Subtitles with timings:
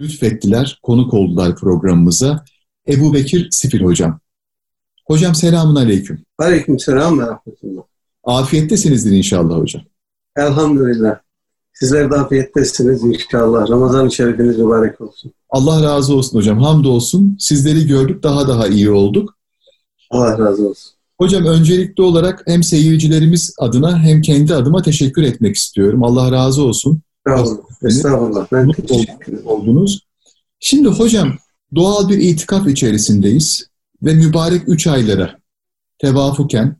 [0.00, 2.44] lütfettiler, konuk oldular programımıza.
[2.88, 4.20] Ebu Bekir Sifil Hocam.
[5.06, 6.22] Hocam selamun aleyküm.
[6.38, 7.82] Aleyküm selam ve rahmetullah.
[8.24, 9.82] Afiyettesinizdir inşallah hocam.
[10.36, 11.18] Elhamdülillah.
[11.72, 13.70] Sizler de afiyettesiniz inşallah.
[13.70, 15.32] Ramazan-ı Şerifiniz mübarek olsun.
[15.50, 16.62] Allah razı olsun hocam.
[16.62, 17.36] Hamdolsun.
[17.40, 19.36] Sizleri gördük daha daha iyi olduk.
[20.10, 20.92] Allah razı olsun.
[21.18, 26.04] Hocam öncelikli olarak hem seyircilerimiz adına hem kendi adıma teşekkür etmek istiyorum.
[26.04, 27.00] Allah razı olsun.
[27.26, 27.66] Estağfurullah.
[27.82, 28.46] Estağfurullah.
[28.52, 29.44] Ben teşekkür.
[29.44, 30.06] Oldunuz.
[30.60, 31.38] Şimdi hocam
[31.74, 33.66] doğal bir itikaf içerisindeyiz
[34.02, 35.38] ve mübarek üç aylara
[35.98, 36.76] tevafuken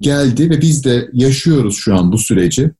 [0.00, 2.70] geldi ve biz de yaşıyoruz şu an bu süreci.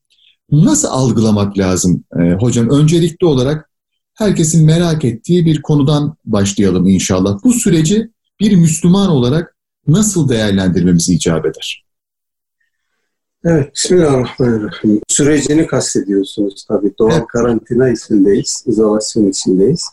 [0.51, 2.71] Nasıl algılamak lazım e, hocam?
[2.71, 3.71] Öncelikli olarak
[4.15, 7.39] herkesin merak ettiği bir konudan başlayalım inşallah.
[7.45, 9.57] Bu süreci bir Müslüman olarak
[9.87, 11.84] nasıl değerlendirmemiz icap eder?
[13.47, 15.01] Evet, Bismillahirrahmanirrahim.
[15.09, 16.93] Sürecini kastediyorsunuz tabii.
[16.99, 17.27] Doğal evet.
[17.27, 19.89] karantina içindeyiz, izolasyon içindeyiz.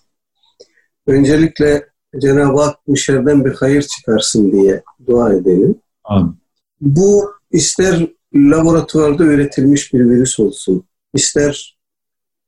[1.07, 1.89] Öncelikle
[2.21, 5.75] Cenab-ı Hak bu şerden bir hayır çıkarsın diye dua edelim.
[6.03, 6.35] Amin.
[6.81, 11.77] Bu ister laboratuvarda üretilmiş bir virüs olsun, ister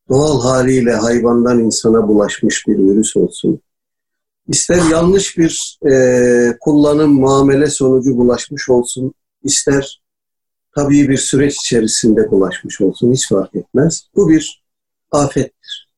[0.10, 3.60] doğal haliyle hayvandan insana bulaşmış bir virüs olsun,
[4.48, 10.03] ister yanlış bir e, kullanım muamele sonucu bulaşmış olsun, ister
[10.76, 14.08] tabii bir süreç içerisinde bulaşmış olsun hiç fark etmez.
[14.16, 14.64] Bu bir
[15.12, 15.90] afettir.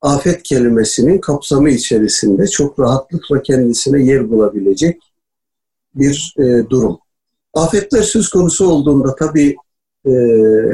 [0.00, 5.02] Afet kelimesinin kapsamı içerisinde çok rahatlıkla kendisine yer bulabilecek
[5.94, 6.98] bir e, durum.
[7.54, 9.56] Afetler söz konusu olduğunda tabii
[10.06, 10.10] e,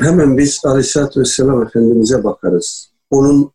[0.01, 2.93] hemen biz Aleyhisselatü Vesselam Efendimiz'e bakarız.
[3.11, 3.53] Onun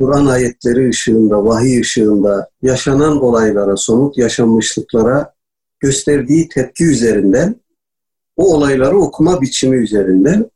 [0.00, 5.34] Kur'an ayetleri ışığında, vahiy ışığında yaşanan olaylara, somut yaşanmışlıklara
[5.80, 7.60] gösterdiği tepki üzerinden
[8.36, 10.50] o olayları okuma biçimi üzerinden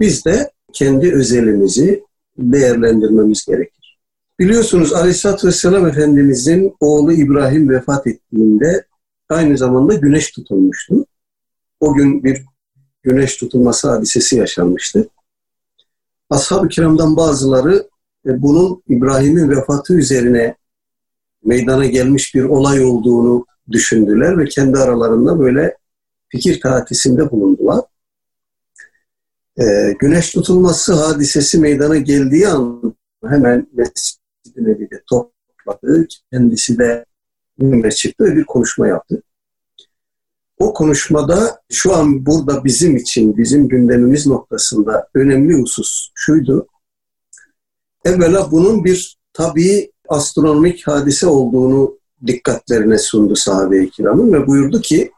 [0.00, 2.04] biz de kendi özelimizi
[2.38, 3.98] değerlendirmemiz gerekir.
[4.38, 8.86] Biliyorsunuz Aleyhisselatü Vesselam Efendimizin oğlu İbrahim vefat ettiğinde
[9.28, 11.06] aynı zamanda güneş tutulmuştu.
[11.80, 12.44] O gün bir
[13.02, 15.08] güneş tutulması hadisesi yaşanmıştı.
[16.30, 17.88] Ashab-ı kiramdan bazıları
[18.26, 20.56] e, bunun İbrahim'in vefatı üzerine
[21.44, 25.76] meydana gelmiş bir olay olduğunu düşündüler ve kendi aralarında böyle
[26.28, 27.84] fikir tatisinde bulundular.
[29.60, 32.94] Ee, güneş tutulması hadisesi meydana geldiği an
[33.26, 36.06] hemen Mescid-i Nebi'de topladı.
[36.32, 37.04] Kendisi de
[37.58, 39.22] minbere çıktı ve bir konuşma yaptı.
[40.58, 46.66] O konuşmada şu an burada bizim için, bizim gündemimiz noktasında önemli husus şuydu.
[48.04, 55.12] Evvela bunun bir tabii astronomik hadise olduğunu dikkatlerine sundu sahabe-i kiramın ve buyurdu ki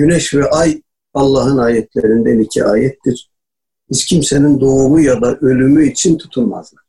[0.00, 0.82] güneş ve ay
[1.14, 3.30] Allah'ın ayetlerinden iki ayettir.
[3.90, 6.82] Hiç kimsenin doğumu ya da ölümü için tutulmazlar.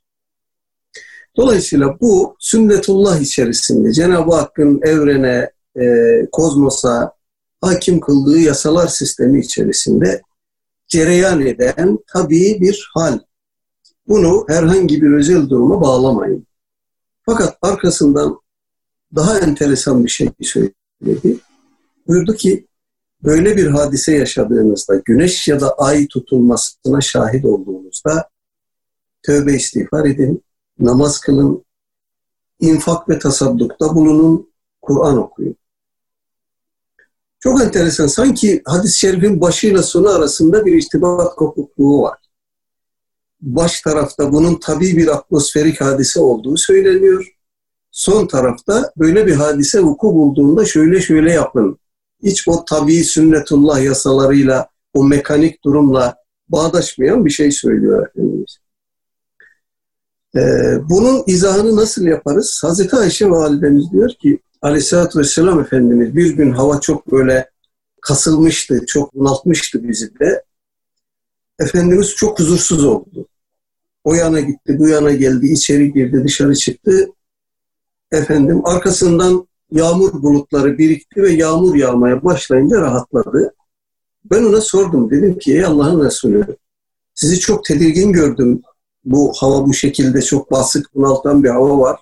[1.38, 5.86] Dolayısıyla bu sünnetullah içerisinde Cenab-ı Hakk'ın evrene, e,
[6.32, 7.14] kozmosa
[7.62, 10.22] hakim kıldığı yasalar sistemi içerisinde
[10.88, 13.20] cereyan eden tabii bir hal.
[14.08, 16.48] Bunu herhangi bir özel duruma bağlamayın.
[17.26, 18.40] Fakat arkasından
[19.16, 21.38] daha enteresan bir şey söyledi.
[22.08, 22.68] Buyurdu ki
[23.24, 28.30] böyle bir hadise yaşadığınızda, güneş ya da ay tutulmasına şahit olduğunuzda
[29.24, 30.44] tövbe istiğfar edin,
[30.80, 31.66] namaz kılın,
[32.60, 34.52] infak ve tasaddukta bulunun,
[34.82, 35.56] Kur'an okuyun.
[37.40, 38.08] Çok enteresan.
[38.08, 42.18] Sanki hadis-i şerifin başıyla sonu arasında bir irtibat kopukluğu var.
[43.42, 47.36] Baş tarafta bunun tabi bir atmosferik hadise olduğu söyleniyor.
[47.92, 51.80] Son tarafta böyle bir hadise vuku bulduğunda şöyle şöyle yapın.
[52.24, 56.16] Hiç o tabi sünnetullah yasalarıyla, o mekanik durumla
[56.50, 58.58] bağdaşmayan bir şey söylüyor Efendimiz.
[60.36, 60.40] Ee,
[60.90, 62.60] bunun izahını nasıl yaparız?
[62.64, 67.50] Hazreti Ayşe validemiz diyor ki Aleyhisselatü Vesselam Efendimiz bir gün hava çok böyle
[68.02, 70.44] kasılmıştı, çok bunaltmıştı bizi de.
[71.60, 73.28] Efendimiz çok huzursuz oldu.
[74.04, 77.10] O yana gitti, bu yana geldi, içeri girdi, dışarı çıktı.
[78.12, 83.54] Efendim arkasından yağmur bulutları birikti ve yağmur yağmaya başlayınca rahatladı.
[84.26, 85.12] Ben ona sordum.
[85.12, 86.58] Dedim ki ey Allah'ın Resulü
[87.14, 88.62] sizi çok tedirgin gördüm
[89.06, 92.00] bu hava bu şekilde çok basık bunaltan bir hava var.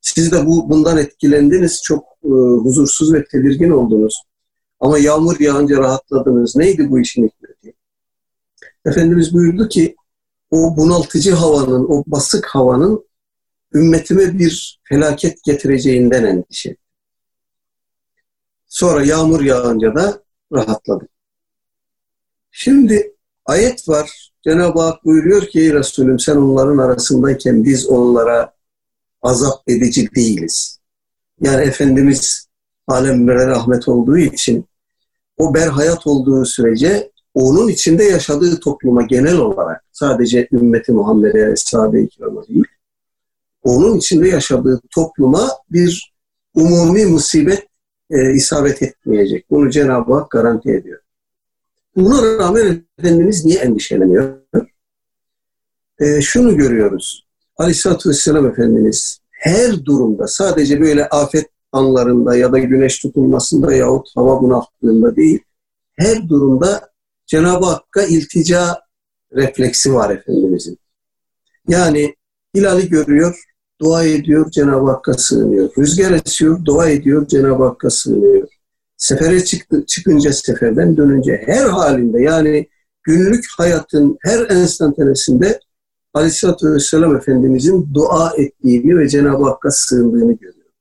[0.00, 1.82] Siz de bu bundan etkilendiniz.
[1.82, 2.28] Çok e,
[2.62, 4.22] huzursuz ve tedirgin oldunuz.
[4.80, 6.56] Ama yağmur yağınca rahatladınız.
[6.56, 7.74] Neydi bu işin hikmeti?
[8.84, 9.96] Efendimiz buyurdu ki
[10.50, 13.04] o bunaltıcı havanın, o basık havanın
[13.74, 16.76] ümmetime bir felaket getireceğinden endişe.
[18.70, 20.22] Sonra yağmur yağınca da
[20.52, 21.08] rahatladı.
[22.50, 23.14] Şimdi
[23.46, 24.30] ayet var.
[24.44, 28.52] Cenab-ı Hak buyuruyor ki Resulüm sen onların arasındayken biz onlara
[29.22, 30.78] azap edici değiliz.
[31.40, 32.46] Yani Efendimiz
[32.86, 34.64] alemlere rahmet olduğu için
[35.36, 42.46] o berhayat olduğu sürece onun içinde yaşadığı topluma genel olarak sadece ümmeti Muhammed'e, sahabe-i kirama
[42.48, 42.64] değil,
[43.62, 46.12] onun içinde yaşadığı topluma bir
[46.54, 47.69] umumi musibet
[48.10, 49.50] e, isabet etmeyecek.
[49.50, 51.00] Bunu Cenab-ı Hak garanti ediyor.
[51.96, 54.38] Buna rağmen Efendimiz niye endişeleniyor?
[56.00, 57.26] E, şunu görüyoruz.
[57.56, 64.42] Aleyhisselatü Vesselam Efendimiz her durumda sadece böyle afet anlarında ya da güneş tutulmasında yahut hava
[64.42, 65.38] bunalttığında değil,
[65.96, 66.90] her durumda
[67.26, 68.80] Cenab-ı Hakk'a iltica
[69.32, 70.78] refleksi var Efendimizin.
[71.68, 72.14] Yani
[72.56, 73.44] hilali görüyor,
[73.80, 75.70] dua ediyor, Cenab-ı Hakk'a sığınıyor.
[75.78, 78.48] Rüzgar esiyor, dua ediyor, Cenab-ı Hakk'a sığınıyor.
[78.96, 82.68] Sefere çıktı, çıkınca seferden dönünce her halinde yani
[83.02, 85.60] günlük hayatın her enstantanesinde
[86.14, 90.72] Aleyhisselatü Vesselam Efendimizin dua ettiğini ve Cenab-ı Hakk'a sığındığını görüyoruz.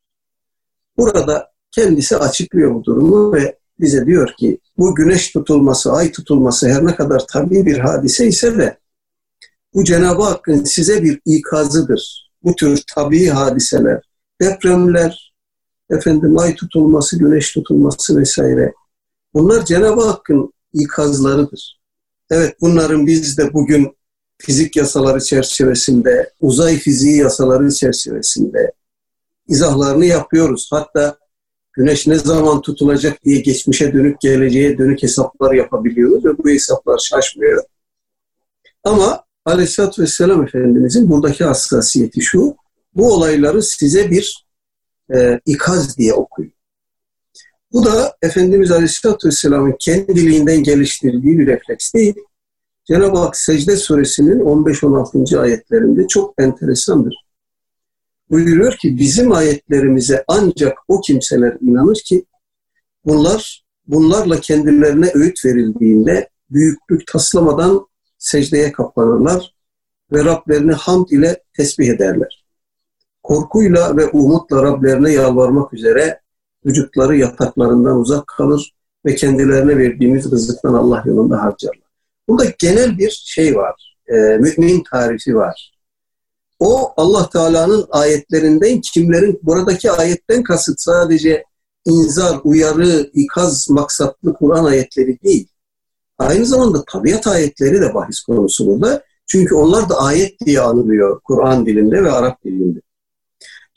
[0.98, 6.86] Burada kendisi açıklıyor bu durumu ve bize diyor ki bu güneş tutulması, ay tutulması her
[6.86, 8.78] ne kadar tabii bir hadise ise de
[9.74, 12.29] bu Cenab-ı Hakk'ın size bir ikazıdır.
[12.44, 14.02] Bu tür tabii hadiseler,
[14.42, 15.34] depremler,
[15.90, 18.74] efendim ay tutulması, güneş tutulması vesaire.
[19.34, 21.80] Bunlar Cenab-ı Hakk'ın ikazlarıdır.
[22.32, 23.98] Evet bunların biz de bugün
[24.38, 28.72] fizik yasaları çerçevesinde, uzay fiziği yasaları çerçevesinde
[29.48, 30.70] izahlarını yapıyoruz.
[30.72, 31.18] Hatta
[31.74, 37.64] güneş ne zaman tutulacak diye geçmişe dönük, geleceğe dönük hesaplar yapabiliyoruz ve bu hesaplar şaşmıyor.
[38.84, 42.56] Ama Aleyhisselatü Vesselam Efendimizin buradaki hassasiyeti şu,
[42.96, 44.46] bu olayları size bir
[45.16, 46.54] e, ikaz diye okuyun.
[47.74, 52.16] Bu da Efendimiz Aleyhisselatü Vesselam'ın kendiliğinden geliştirdiği bir refleks değil.
[52.86, 55.40] Cenab-ı Hak Secde Suresinin 15-16.
[55.40, 57.16] ayetlerinde çok enteresandır.
[58.30, 62.26] Buyuruyor ki bizim ayetlerimize ancak o kimseler inanır ki
[63.06, 67.89] bunlar bunlarla kendilerine öğüt verildiğinde büyüklük taslamadan
[68.20, 69.56] secdeye kaplanırlar
[70.12, 72.46] ve Rablerini hamd ile tesbih ederler.
[73.24, 76.22] Korkuyla ve umutla Rablerine yalvarmak üzere
[76.66, 78.74] vücutları yataklarından uzak kalır
[79.06, 81.90] ve kendilerine verdiğimiz rızıktan Allah yolunda harcarlar.
[82.30, 83.98] Burada genel bir şey var.
[84.08, 85.80] E, mümin tarifi var.
[86.60, 91.44] O Allah Teala'nın ayetlerinden kimlerin buradaki ayetten kasıt sadece
[91.86, 95.48] inzar, uyarı, ikaz maksatlı Kur'an ayetleri değil.
[96.20, 99.04] Aynı zamanda tabiat ayetleri de bahis konusu burada.
[99.26, 102.80] Çünkü onlar da ayet diye anılıyor Kur'an dilinde ve Arap dilinde.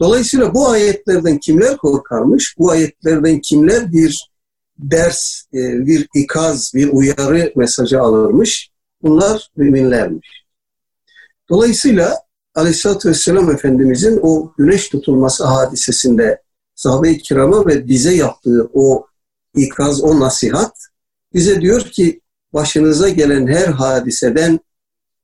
[0.00, 2.54] Dolayısıyla bu ayetlerden kimler korkarmış?
[2.58, 4.32] Bu ayetlerden kimler bir
[4.78, 8.70] ders, e, bir ikaz, bir uyarı mesajı alırmış.
[9.02, 10.44] Bunlar müminlermiş.
[11.50, 12.18] Dolayısıyla
[12.54, 16.42] Aleyhisselatü Vesselam Efendimizin o güneş tutulması hadisesinde
[16.74, 19.06] sahabe-i kirama ve bize yaptığı o
[19.56, 20.72] ikaz, o nasihat
[21.34, 22.21] bize diyor ki
[22.52, 24.60] başınıza gelen her hadiseden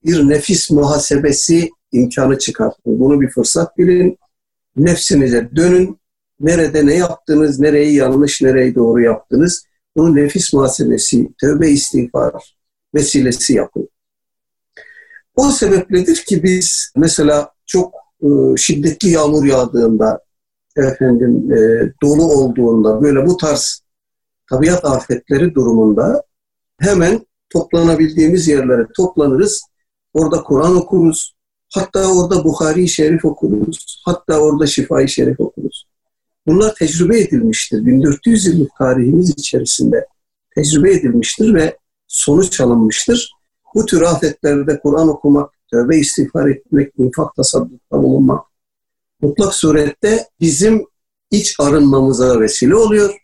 [0.04, 3.00] bir nefis muhasebesi imkanı çıkartın.
[3.00, 4.18] Bunu bir fırsat bilin.
[4.76, 5.98] Nefsinize dönün.
[6.40, 9.64] Nerede ne yaptınız, nereyi yanlış, nereyi doğru yaptınız.
[9.96, 12.32] Bunu nefis muhasebesi, tövbe istiğfar
[12.94, 13.88] vesilesi yapın.
[15.36, 20.20] O sebepledir ki biz mesela çok e, şiddetli yağmur yağdığında,
[20.76, 21.58] efendim e,
[22.02, 23.82] dolu olduğunda, böyle bu tarz
[24.50, 26.22] tabiat afetleri durumunda
[26.78, 29.62] hemen toplanabildiğimiz yerlere toplanırız.
[30.14, 31.34] Orada Kur'an okuruz.
[31.74, 34.02] Hatta orada Bukhari Şerif okuruz.
[34.04, 35.86] Hatta orada Şifai Şerif okuruz.
[36.46, 37.86] Bunlar tecrübe edilmiştir.
[37.86, 40.06] 1400 yıllık tarihimiz içerisinde
[40.54, 43.32] tecrübe edilmiştir ve sonuç alınmıştır.
[43.74, 48.48] Bu tür afetlerde Kur'an okumak, tövbe istiğfar etmek, infak tasaddukta bulunmak
[49.20, 50.86] mutlak surette bizim
[51.30, 53.14] iç arınmamıza vesile oluyor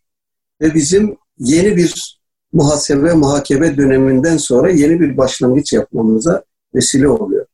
[0.61, 2.21] ve bizim yeni bir
[2.55, 6.45] muhasebe, muhakeme döneminden sonra yeni bir başlangıç yapmamıza
[6.75, 7.47] vesile oluyor.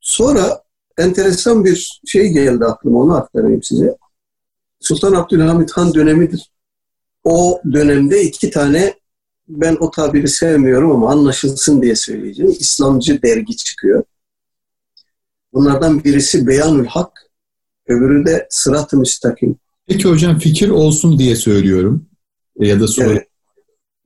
[0.00, 0.62] Sonra
[0.98, 3.96] enteresan bir şey geldi aklıma, onu aktarayım size.
[4.80, 6.50] Sultan Abdülhamit Han dönemidir.
[7.24, 8.94] O dönemde iki tane
[9.48, 12.56] ben o tabiri sevmiyorum ama anlaşılsın diye söyleyeceğim.
[12.60, 14.04] İslamcı dergi çıkıyor.
[15.52, 17.30] Bunlardan birisi Beyanül Hak,
[17.88, 19.56] öbürü de Sırat-ı Müstakim.
[19.86, 22.06] Peki hocam fikir olsun diye söylüyorum
[22.58, 23.10] ya da soru.
[23.10, 23.29] Evet.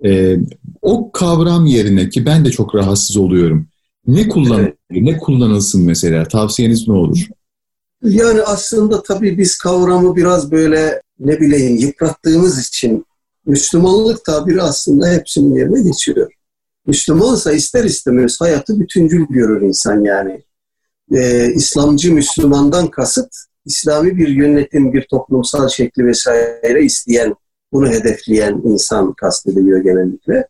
[0.05, 0.37] Ee,
[0.83, 3.69] o kavram yerine ki ben de çok rahatsız oluyorum.
[4.07, 5.03] Ne kullanılır, evet.
[5.03, 6.29] ne kullanılsın mesela?
[6.29, 7.29] Tavsiyeniz ne olur?
[8.03, 13.05] Yani aslında tabii biz kavramı biraz böyle ne bileyim yıprattığımız için
[13.47, 16.33] Müslümanlık tabiri aslında hepsinin yerine geçiyor.
[16.87, 20.43] Müslümansa ister istemez hayatı bütüncül görür insan yani.
[21.15, 23.35] Ee, İslamcı Müslümandan kasıt
[23.67, 27.35] İslami bir yönetim, bir toplumsal şekli vesaire isteyen,
[27.75, 30.49] bunu hedefleyen insan kastediliyor genellikle.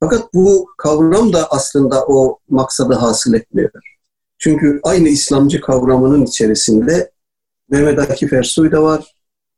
[0.00, 3.70] Fakat bu kavram da aslında o maksadı hasıl etmiyor.
[4.38, 7.10] Çünkü aynı İslamcı kavramının içerisinde
[7.70, 9.14] Mehmet Akif Ersoy da var,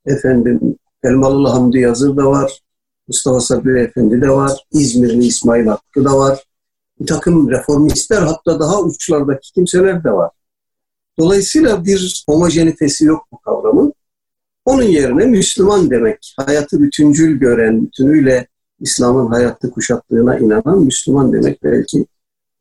[0.06, 2.60] efendim Elmalılı Hamdi Yazır da var,
[3.08, 6.44] Mustafa Sabri Efendi de var, İzmirli İsmail Hakkı da var.
[7.00, 10.30] Bir takım reformistler hatta daha uçlardaki kimseler de var.
[11.18, 13.94] Dolayısıyla bir homojenitesi yok bu kavramın.
[14.64, 18.46] Onun yerine Müslüman demek, hayatı bütüncül gören, bütünüyle
[18.80, 22.06] İslam'ın hayatı kuşattığına inanan Müslüman demek belki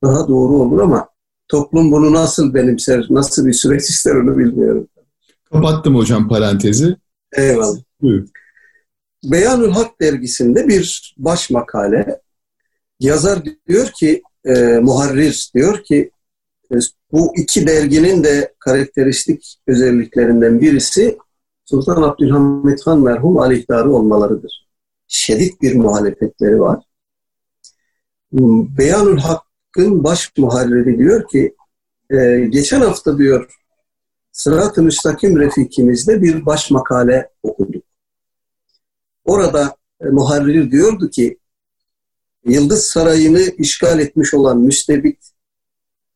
[0.04, 1.10] daha doğru olur ama
[1.48, 4.88] toplum bunu nasıl benimser, nasıl bir süreç ister onu bilmiyorum.
[5.52, 6.96] Kapattım hocam parantezi.
[7.38, 7.80] Eyvallah.
[8.02, 8.30] Buyurun.
[9.24, 12.22] Beyanül Hak dergisinde bir baş makale.
[13.00, 16.12] Yazar diyor ki, e, muharrir diyor ki,
[16.72, 16.76] e,
[17.12, 21.18] bu iki derginin de karakteristik özelliklerinden birisi
[21.66, 24.68] Sultan Abdülhamit Han merhum aleyhtarı olmalarıdır.
[25.08, 26.84] Şiddet bir muhalefetleri var.
[28.78, 31.56] Beyanül Hakk'ın baş muharriri diyor ki,
[32.10, 33.60] e, geçen hafta diyor
[34.32, 37.84] Sırat-ı Müstakim Refikimizde bir baş makale okuduk.
[39.26, 41.40] Orada e, muharrir diyordu ki
[42.46, 45.34] Yıldız Sarayı'nı işgal etmiş olan müstebit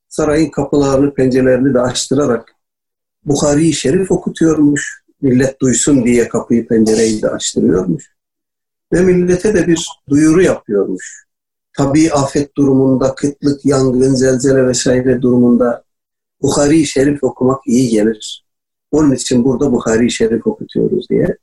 [0.10, 2.56] sarayın kapılarını, pencerelerini de açtırarak
[3.25, 5.07] Bukhari-i Şerif okutuyormuş.
[5.22, 8.18] Millet duysun diye kapıyı, pencereyi de açtırıyormuş.
[8.94, 11.26] Ve millete de bir duyuru yapıyormuş.
[11.78, 15.84] Tabii afet durumunda, kıtlık, yangın, zelzele vesaire durumunda
[16.42, 18.46] Bukhari-i Şerif okumak iyi gelir.
[18.92, 21.38] Onun için burada Bukhari-i Şerif okutuyoruz diye.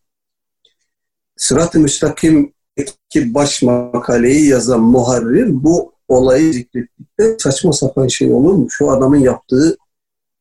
[1.37, 8.67] Sırat-ı Müstakim'deki baş makaleyi yazan muharrir bu olayı zikrettikte saçma sapan şey olur mu?
[8.71, 9.77] Şu adamın yaptığı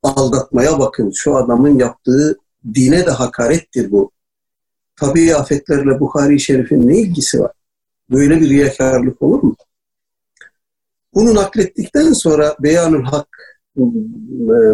[0.04, 1.12] aldatmaya bakın.
[1.12, 2.38] Şu adamın yaptığı
[2.74, 4.12] dine de hakarettir bu.
[4.96, 7.52] Tabii afetlerle Bukhari-i Şerif'in ne ilgisi var?
[8.12, 9.56] Böyle bir riyakarlık olur mu?
[11.14, 13.28] Bunu naklettikten sonra Beyanül Hak
[13.78, 13.84] e,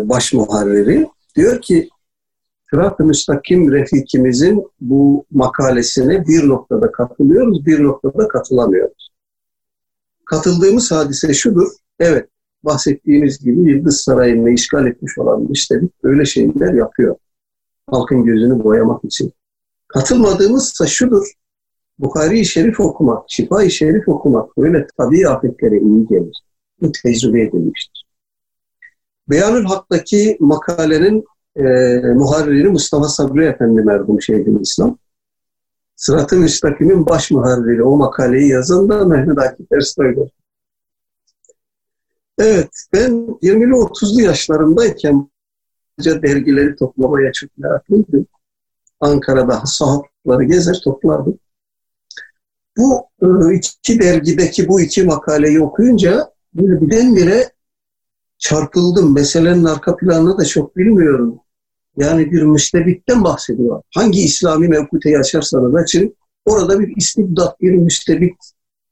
[0.09, 1.89] baş muharriri diyor ki
[2.69, 9.09] Sırat-ı Müstakim Refikimizin bu makalesine bir noktada katılıyoruz, bir noktada katılamıyoruz.
[10.25, 11.67] Katıldığımız hadise şudur,
[11.99, 12.29] evet
[12.63, 17.15] bahsettiğimiz gibi Yıldız Sarayı'nı işgal etmiş olan müşterik böyle şeyler yapıyor.
[17.91, 19.33] Halkın gözünü boyamak için.
[19.87, 21.33] Katılmadığımızsa şudur,
[21.99, 26.43] Bukhari-i Şerif okumak, Şifa-i Şerif okumak böyle tabii afetlere iyi gelir.
[26.81, 28.05] Bu tecrübe edilmiştir.
[29.29, 31.63] Beyanül Hak'taki makalenin e,
[32.13, 34.97] muharriri Mustafa Sabri Efendi merhum Şeyhül İslam.
[35.95, 40.27] Sırat-ı Müstakim'in baş muharriri o makaleyi yazan da Mehmet Akif Ersoy'dur.
[42.37, 45.29] Evet, ben 20'li 30'lu yaşlarımdayken
[46.05, 48.27] dergileri toplamaya çok meraklıydım.
[48.99, 51.39] Ankara'da sahafları gezer toplardım.
[52.77, 57.51] Bu e, iki dergideki bu iki makaleyi okuyunca böyle birdenbire
[58.37, 59.15] çarpıldım.
[59.15, 61.39] Meselenin arka planını da çok bilmiyorum.
[61.97, 63.81] Yani bir müstebitten bahsediyor.
[63.95, 66.15] Hangi İslami mevkuteyi açarsanız açın,
[66.45, 68.35] orada bir istibdat, bir müstebit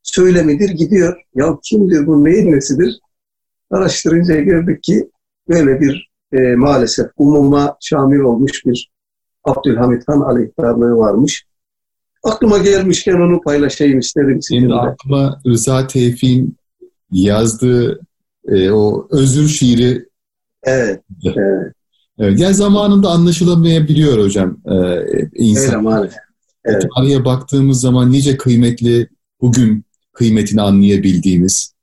[0.04, 1.22] söylemidir gidiyor.
[1.36, 3.00] Ya kimdir bu, neyin nesidir?
[3.72, 5.10] Araştırınca gördük ki
[5.50, 8.92] böyle bir e, maalesef umuma şamil olmuş bir
[9.44, 11.46] Abdülhamit Han aleyhtarlığı varmış.
[12.24, 14.42] Aklıma gelmişken onu paylaşayım isterim.
[14.42, 16.58] Senin aklıma Rıza Tevfik'in
[17.12, 18.00] yazdığı
[18.48, 20.08] e, o özür şiiri
[20.64, 21.74] Evet, evet.
[22.20, 24.76] Evet, yani zamanında anlaşılamayabiliyor hocam e,
[25.36, 25.66] insan.
[25.66, 26.18] Öyle maalesef.
[26.66, 26.86] Evet.
[26.96, 29.10] Tarihe baktığımız zaman nice kıymetli
[29.42, 31.74] bugün kıymetini anlayabildiğimiz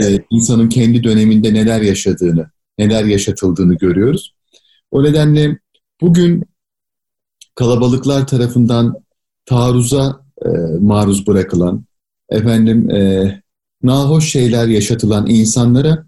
[0.00, 4.34] e, insanın kendi döneminde neler yaşadığını, neler yaşatıldığını görüyoruz.
[4.90, 5.58] O nedenle
[6.00, 6.44] bugün
[7.54, 8.96] kalabalıklar tarafından
[9.46, 10.48] taarruza e,
[10.80, 11.84] maruz bırakılan,
[12.28, 13.42] efendim e,
[13.82, 16.06] nahoş şeyler yaşatılan insanlara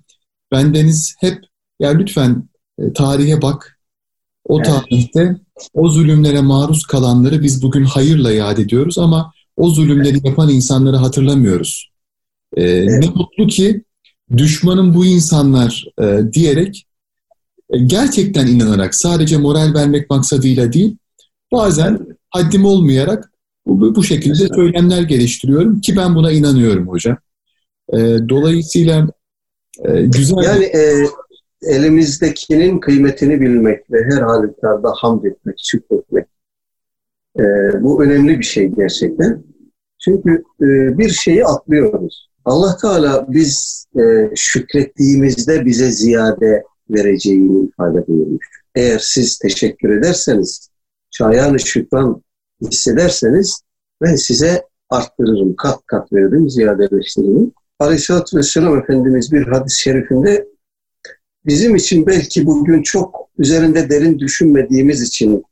[0.53, 1.45] bendeniz hep
[1.81, 2.49] ya lütfen
[2.79, 3.79] e, tarihe bak.
[4.45, 5.37] O tarihte
[5.75, 11.91] o zulümlere maruz kalanları biz bugün hayırla yad ediyoruz ama o zulümleri yapan insanları hatırlamıyoruz.
[12.57, 13.05] E, evet.
[13.05, 13.85] Ne mutlu ki
[14.37, 16.87] düşmanın bu insanlar e, diyerek
[17.71, 20.97] e, gerçekten inanarak sadece moral vermek maksadıyla değil
[21.53, 23.33] bazen haddim olmayarak
[23.67, 27.17] bu, bu şekilde söylemler geliştiriyorum ki ben buna inanıyorum hocam.
[27.93, 29.09] E, dolayısıyla
[29.85, 30.37] e, güzel...
[30.43, 31.07] Yani e,
[31.63, 36.27] elimizdekinin kıymetini bilmek ve her halükarda hamd etmek, şükretmek.
[37.39, 37.43] E,
[37.83, 39.43] bu önemli bir şey gerçekten.
[39.99, 40.31] Çünkü
[40.61, 42.28] e, bir şeyi atlıyoruz.
[42.49, 48.47] Allah Teala biz e, şükrettiğimizde bize ziyade vereceğini ifade buyurmuş.
[48.75, 50.71] Eğer siz teşekkür ederseniz,
[51.11, 52.23] şayanı şükran
[52.63, 53.61] hissederseniz
[54.03, 57.53] ben size arttırırım, kat kat veririm, ziyadeleştiririm.
[57.79, 60.49] Aleyhisselatü Vesselam Efendimiz bir hadis-i şerifinde
[61.47, 65.45] bizim için belki bugün çok üzerinde derin düşünmediğimiz için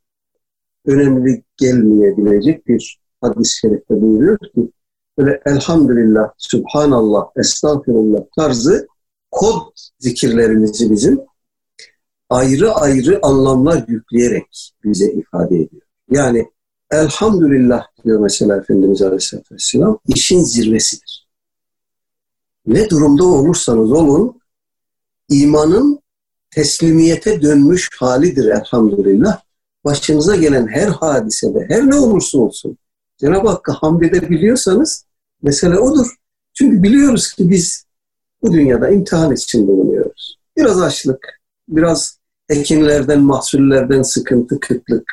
[0.86, 4.70] önemli gelmeyebilecek bir hadis-i şerifte buyuruyor ki
[5.18, 8.88] böyle elhamdülillah, subhanallah, estağfirullah tarzı
[9.30, 11.20] kod zikirlerimizi bizim
[12.30, 15.82] ayrı ayrı anlamlar yükleyerek bize ifade ediyor.
[16.10, 16.50] Yani
[16.90, 21.26] elhamdülillah diyor mesela Efendimiz Aleyhisselatü Vesselam işin zirvesidir.
[22.66, 24.40] Ne durumda olursanız olun
[25.28, 26.00] imanın
[26.50, 29.40] teslimiyete dönmüş halidir elhamdülillah.
[29.84, 32.78] Başınıza gelen her hadisede, her ne olursa olsun
[33.18, 35.05] Cenab-ı Hakk'a hamd edebiliyorsanız
[35.42, 36.06] mesele odur.
[36.54, 37.86] Çünkü biliyoruz ki biz
[38.42, 40.38] bu dünyada imtihan için bulunuyoruz.
[40.56, 45.12] Biraz açlık, biraz ekinlerden, mahsullerden sıkıntı, kıtlık,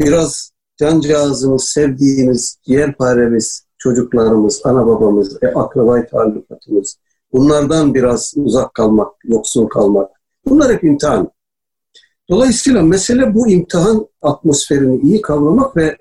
[0.00, 6.98] biraz cancağızımız, sevdiğimiz, ciğerparemiz, çocuklarımız, ana babamız, e, akrabayı talukatımız,
[7.32, 10.10] bunlardan biraz uzak kalmak, yoksun kalmak,
[10.46, 11.30] bunlar hep imtihan.
[12.28, 15.96] Dolayısıyla mesele bu imtihan atmosferini iyi kavramak ve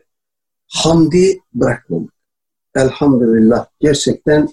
[0.68, 2.15] hamdi bırakmamak.
[2.76, 4.50] Elhamdülillah gerçekten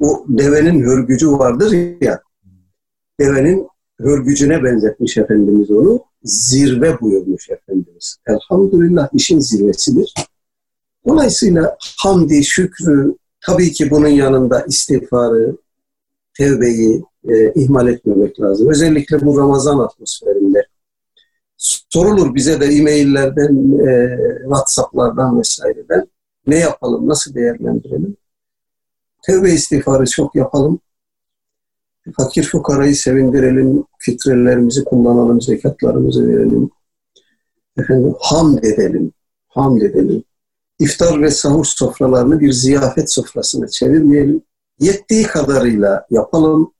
[0.00, 2.22] o devenin hörgücü vardır ya,
[3.20, 3.68] devenin
[4.00, 6.04] hörgücüne benzetmiş Efendimiz onu.
[6.22, 8.16] Zirve buyurmuş Efendimiz.
[8.26, 10.14] Elhamdülillah işin zirvesidir.
[11.06, 13.14] Dolayısıyla hamdi, şükrü,
[13.46, 15.56] tabii ki bunun yanında istiğfarı,
[16.38, 18.70] tevbeyi e, ihmal etmemek lazım.
[18.70, 20.66] Özellikle bu Ramazan atmosferinde.
[21.56, 26.06] Sorulur bize de e-maillerden, e, Whatsapp'lardan vesaireden
[26.48, 28.16] ne yapalım, nasıl değerlendirelim?
[29.26, 30.80] Tevbe istiğfarı çok yapalım.
[32.16, 36.70] Fakir fukarayı sevindirelim, fitrelerimizi kullanalım, zekatlarımızı verelim.
[37.78, 39.12] Efendim, hamd edelim,
[39.48, 40.24] hamd edelim.
[40.78, 44.42] İftar ve sahur sofralarını bir ziyafet sofrasına çevirmeyelim.
[44.80, 46.72] Yettiği kadarıyla yapalım.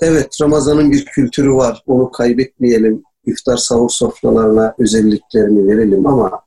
[0.00, 3.02] Evet, Ramazan'ın bir kültürü var, onu kaybetmeyelim.
[3.24, 6.42] İftar sahur sofralarına özelliklerini verelim ama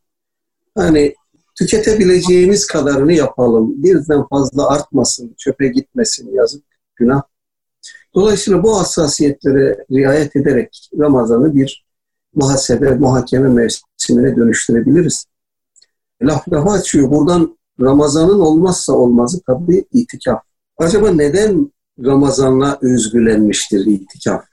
[0.76, 1.16] hani
[1.56, 3.84] tüketebileceğimiz kadarını yapalım.
[3.84, 6.64] Birden fazla artmasın, çöpe gitmesin, yazık,
[6.96, 7.22] günah
[8.16, 11.86] Dolayısıyla bu hassasiyetlere riayet ederek Ramazan'ı bir
[12.36, 15.26] muhasebe, muhakeme mevsimine dönüştürebiliriz.
[16.22, 17.12] Laf lafa açıyor.
[17.12, 20.42] Buradan Ramazan'ın olmazsa olmazı tabii itikaf.
[20.78, 21.72] Acaba neden
[22.04, 24.46] Ramazan'la özgülenmiştir itikaf?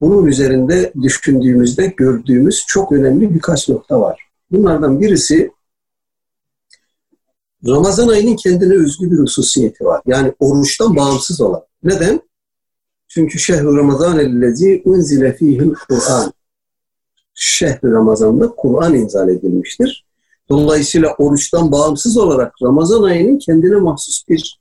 [0.00, 4.29] Bunun üzerinde düşündüğümüzde gördüğümüz çok önemli birkaç nokta var.
[4.50, 5.50] Bunlardan birisi
[7.66, 10.02] Ramazan ayının kendine özgü bir hususiyeti var.
[10.06, 11.62] Yani oruçtan bağımsız olan.
[11.82, 12.20] Neden?
[13.08, 16.32] Çünkü şehr-i Ramazan ellezi unzile fihil Kur'an.
[17.34, 20.06] Şehr-i Ramazan'da Kur'an inzal edilmiştir.
[20.48, 24.60] Dolayısıyla oruçtan bağımsız olarak Ramazan ayının kendine mahsus bir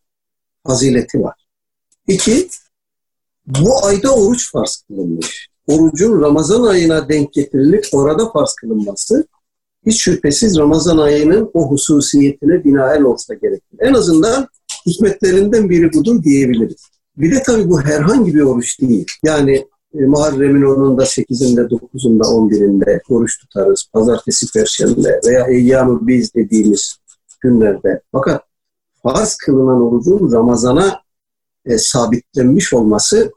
[0.67, 1.47] fazileti var.
[2.07, 2.49] İki,
[3.47, 5.49] bu ayda oruç farz kılınmış.
[5.67, 9.27] Orucun Ramazan ayına denk getirilip orada farz kılınması
[9.85, 13.77] hiç şüphesiz Ramazan ayının o hususiyetine binaen olsa gerekir.
[13.79, 14.47] En azından
[14.85, 16.89] hikmetlerinden biri budur diyebiliriz.
[17.17, 19.05] Bir de tabii bu herhangi bir oruç değil.
[19.23, 23.89] Yani e, Muharrem'in 10'unda, 8'inde, 9'unda, 11'inde oruç tutarız.
[23.93, 26.97] Pazartesi, Perşembe veya Eyyam-ı Biz dediğimiz
[27.39, 28.01] günlerde.
[28.11, 28.43] Fakat
[29.03, 31.01] farz kılınan orucun Ramazan'a
[31.65, 33.31] e, sabitlenmiş olması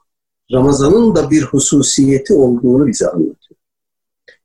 [0.52, 3.58] Ramazan'ın da bir hususiyeti olduğunu bize anlatıyor.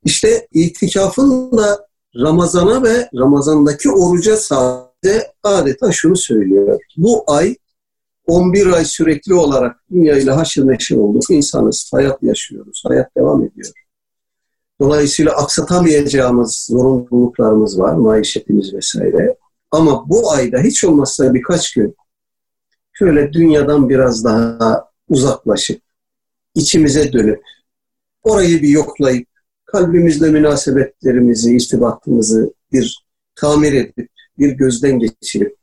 [0.04, 6.80] İşte itikafın da Ramazan'a ve Ramazan'daki oruca sadece adeta şunu söylüyor.
[6.96, 7.56] Bu ay
[8.26, 11.30] 11 ay sürekli olarak dünyayla haşır neşir olduk.
[11.30, 13.72] İnsanız, hayat yaşıyoruz, hayat devam ediyor.
[14.80, 19.36] Dolayısıyla aksatamayacağımız zorunluluklarımız var, maişetimiz vesaire.
[19.70, 21.96] Ama bu ayda hiç olmazsa birkaç gün
[22.92, 25.82] şöyle dünyadan biraz daha uzaklaşıp,
[26.54, 27.42] içimize dönüp,
[28.22, 29.28] orayı bir yoklayıp,
[29.72, 33.04] kalbimizle münasebetlerimizi, istibatımızı bir
[33.34, 35.56] tamir edip, bir gözden geçirip,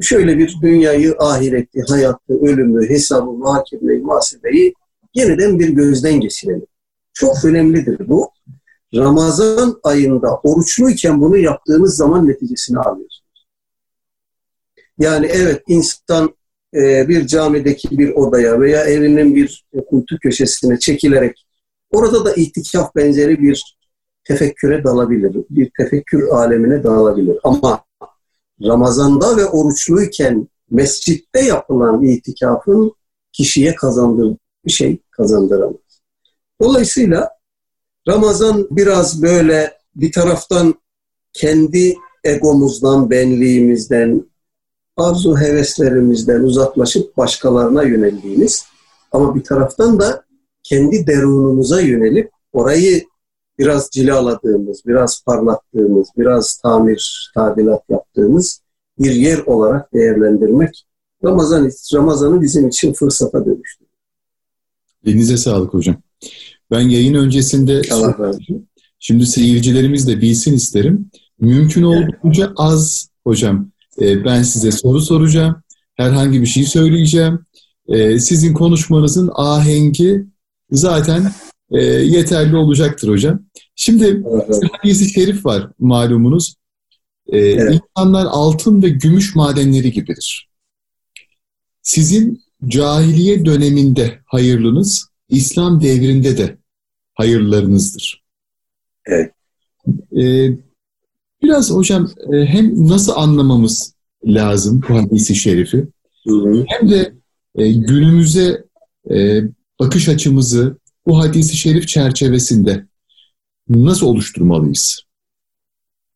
[0.00, 4.74] şöyle bir dünyayı, ahireti, hayatı, ölümü, hesabı, muhakemeyi, muhasebeyi
[5.14, 6.66] yeniden bir gözden geçirelim.
[7.12, 8.30] Çok önemlidir bu.
[8.94, 13.46] Ramazan ayında oruçluyken bunu yaptığınız zaman neticesini alıyorsunuz.
[14.98, 16.34] Yani evet insan
[16.74, 21.47] e, bir camideki bir odaya veya evinin bir kuytu köşesine çekilerek
[21.90, 23.78] orada da itikaf benzeri bir
[24.24, 25.44] tefekküre dalabilir.
[25.50, 27.38] Bir tefekkür alemine dalabilir.
[27.44, 27.84] Ama
[28.62, 32.92] Ramazanda ve oruçluyken mescitte yapılan itikafın
[33.32, 36.02] kişiye kazandığı bir şey kazandıramaz.
[36.60, 37.30] Dolayısıyla
[38.08, 40.74] Ramazan biraz böyle bir taraftan
[41.32, 44.24] kendi egomuzdan, benliğimizden,
[44.96, 48.64] arzu heveslerimizden uzaklaşıp başkalarına yöneldiğimiz
[49.12, 50.24] ama bir taraftan da
[50.68, 53.04] kendi derunumuza yönelip orayı
[53.58, 58.62] biraz cilaladığımız, biraz parlattığımız, biraz tamir, tadilat yaptığımız
[58.98, 60.84] bir yer olarak değerlendirmek
[61.24, 63.84] Ramazan Ramazan'ı bizim için fırsata dönüştü.
[65.04, 65.96] Elinize sağlık hocam.
[66.70, 67.82] Ben yayın öncesinde
[68.98, 71.10] şimdi seyircilerimiz de bilsin isterim.
[71.40, 75.62] Mümkün olduğunca az hocam e, ben size soru soracağım.
[75.94, 77.46] Herhangi bir şey söyleyeceğim.
[77.88, 80.26] E, sizin konuşmanızın ahengi
[80.70, 81.32] zaten
[81.70, 83.42] e, yeterli olacaktır hocam.
[83.74, 84.60] Şimdi evet.
[84.72, 86.54] hadisi şerif var malumunuz.
[87.28, 87.80] Evet.
[87.96, 90.48] İnsanlar altın ve gümüş madenleri gibidir.
[91.82, 96.58] Sizin cahiliye döneminde hayırlınız, İslam devrinde de
[97.14, 98.24] hayırlarınızdır.
[99.06, 99.32] Evet.
[100.16, 100.50] Ee,
[101.42, 103.94] biraz hocam e, hem nasıl anlamamız
[104.26, 105.86] lazım bu hadisi şerifi
[106.28, 106.64] hı hı.
[106.68, 107.12] hem de
[107.54, 108.64] e, günümüze
[109.10, 109.42] e,
[109.80, 112.86] bakış açımızı bu hadisi şerif çerçevesinde
[113.68, 115.02] nasıl oluşturmalıyız?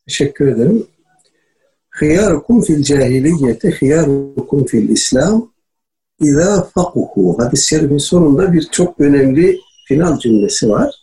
[0.07, 0.87] Teşekkür ederim.
[1.91, 5.53] Hıyarukum fil cahiliyeti, hıyarukum fil İslam,
[6.21, 7.39] İzâ fakuhu.
[7.39, 10.95] Hadis-i şerifin sonunda bir çok önemli final cümlesi var.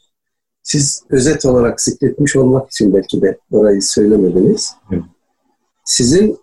[0.63, 4.73] Siz özet olarak zikretmiş olmak için belki de orayı söylemediniz.
[5.85, 6.39] Sizin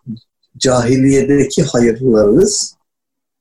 [0.59, 2.77] cahiliyedeki hayırlarınız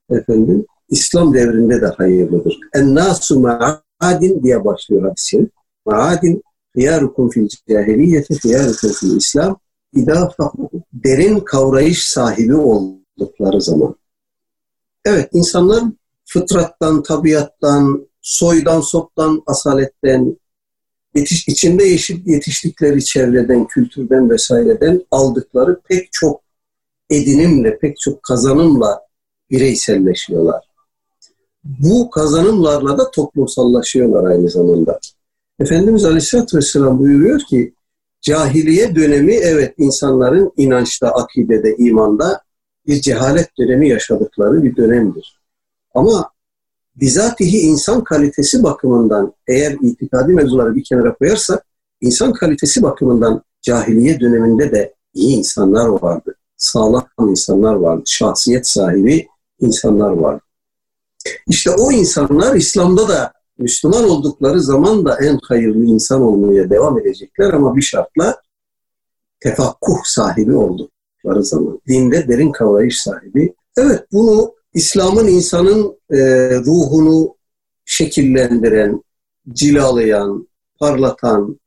[0.10, 2.60] efendim İslam devrinde de hayırlıdır.
[2.74, 5.50] En-nasu ma'adin diye başlıyor hadis-i.
[5.86, 6.44] Ma'adin
[6.76, 9.58] hıyarukum fil cahiliyeti hıyarukum fil İslam
[9.96, 10.32] İdâ
[10.94, 13.96] derin kavrayış sahibi oldukları zaman.
[15.06, 15.84] Evet, insanlar
[16.26, 20.38] fıtrattan, tabiattan, soydan, soptan, asaletten,
[21.16, 26.42] yetiş, içinde yeşil yetiştikleri çevreden, kültürden vesaireden aldıkları pek çok
[27.10, 29.02] edinimle, pek çok kazanımla
[29.52, 30.75] bireyselleşiyorlar.
[31.66, 35.00] Bu kazanımlarla da toplumsallaşıyorlar aynı zamanda.
[35.60, 37.74] Efendimiz Aleyhisselatü Vesselam buyuruyor ki,
[38.22, 42.42] cahiliye dönemi evet insanların inançta, akidede, imanda
[42.88, 45.40] bir cehalet dönemi yaşadıkları bir dönemdir.
[45.94, 46.30] Ama
[46.96, 51.66] bizatihi insan kalitesi bakımından eğer itikadi mevzuları bir kenara koyarsak
[52.02, 56.36] insan kalitesi bakımından cahiliye döneminde de iyi insanlar vardı.
[56.58, 58.04] Sağlam insanlar vardı.
[58.06, 59.28] Şahsiyet sahibi
[59.60, 60.45] insanlar vardı.
[61.48, 67.54] İşte o insanlar İslam'da da Müslüman oldukları zaman da en hayırlı insan olmaya devam edecekler
[67.54, 68.42] ama bir şartla
[69.40, 71.82] tefakkuh sahibi oldukları zaman.
[71.88, 73.54] Dinde derin kavrayış sahibi.
[73.78, 76.20] Evet bunu İslam'ın insanın e,
[76.60, 77.36] ruhunu
[77.86, 79.04] şekillendiren,
[79.50, 80.48] cilalayan,
[80.80, 81.60] parlatan,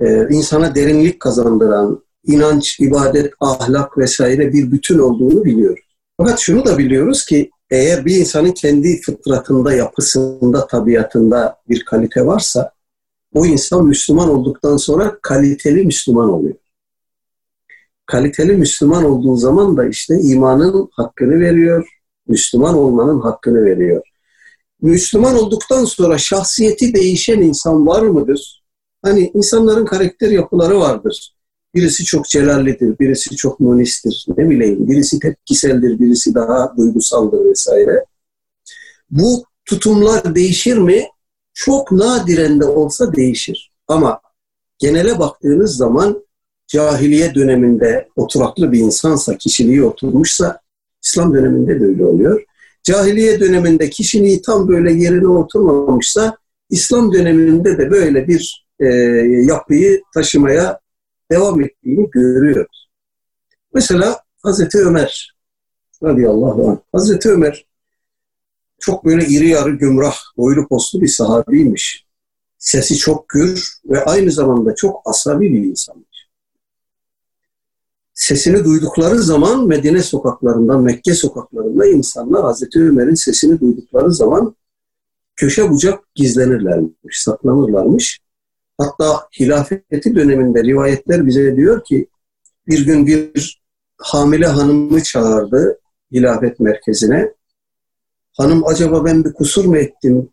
[0.00, 5.84] e, insana derinlik kazandıran, inanç, ibadet, ahlak vesaire bir bütün olduğunu biliyoruz.
[6.16, 12.72] Fakat şunu da biliyoruz ki eğer bir insanın kendi fıtratında, yapısında, tabiatında bir kalite varsa
[13.34, 16.54] o insan Müslüman olduktan sonra kaliteli Müslüman oluyor.
[18.06, 21.88] Kaliteli Müslüman olduğu zaman da işte imanın hakkını veriyor,
[22.28, 24.02] Müslüman olmanın hakkını veriyor.
[24.82, 28.62] Müslüman olduktan sonra şahsiyeti değişen insan var mıdır?
[29.02, 31.34] Hani insanların karakter yapıları vardır.
[31.74, 38.04] Birisi çok celallidir, birisi çok monistir, ne bileyim, birisi tepkiseldir, birisi daha duygusaldır vesaire.
[39.10, 41.06] Bu tutumlar değişir mi?
[41.54, 43.72] Çok nadiren de olsa değişir.
[43.88, 44.20] Ama
[44.78, 46.24] genele baktığınız zaman
[46.66, 50.60] cahiliye döneminde oturaklı bir insansa, kişiliği oturmuşsa
[51.02, 52.44] İslam döneminde de öyle oluyor.
[52.82, 56.36] Cahiliye döneminde kişiliği tam böyle yerine oturmamışsa
[56.70, 58.86] İslam döneminde de böyle bir e,
[59.44, 60.80] yapıyı taşımaya
[61.30, 62.90] devam ettiğini görüyoruz.
[63.74, 65.36] Mesela Hazreti Ömer
[66.02, 66.78] radıyallahu anh.
[66.92, 67.66] Hazreti Ömer
[68.78, 72.06] çok böyle iri yarı gümrah, boylu postlu bir sahabiymiş.
[72.58, 76.28] Sesi çok gür ve aynı zamanda çok asabi bir insanmış.
[78.14, 84.56] Sesini duydukları zaman Medine sokaklarından, Mekke sokaklarında insanlar Hazreti Ömer'in sesini duydukları zaman
[85.36, 88.20] köşe bucak gizlenirlermiş, saklanırlarmış.
[88.80, 92.06] Hatta hilafeti döneminde rivayetler bize diyor ki
[92.66, 93.60] bir gün bir
[93.98, 95.80] hamile hanımı çağırdı
[96.12, 97.34] hilafet merkezine.
[98.32, 100.28] Hanım acaba ben bir kusur mu ettim?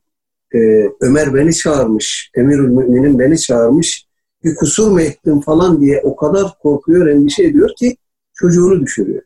[0.55, 0.57] Ee,
[1.01, 4.07] Ömer beni çağırmış, Emirül Müminin beni çağırmış.
[4.43, 7.97] Bir kusur mu ettim falan diye o kadar korkuyor, endişe ediyor ki
[8.33, 9.21] çocuğunu düşürüyor.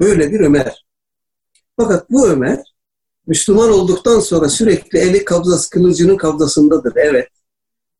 [0.00, 0.86] Böyle bir Ömer.
[1.76, 2.74] Fakat bu Ömer
[3.26, 6.92] Müslüman olduktan sonra sürekli eli kabzası kılıcının kabzasındadır.
[6.96, 7.28] Evet.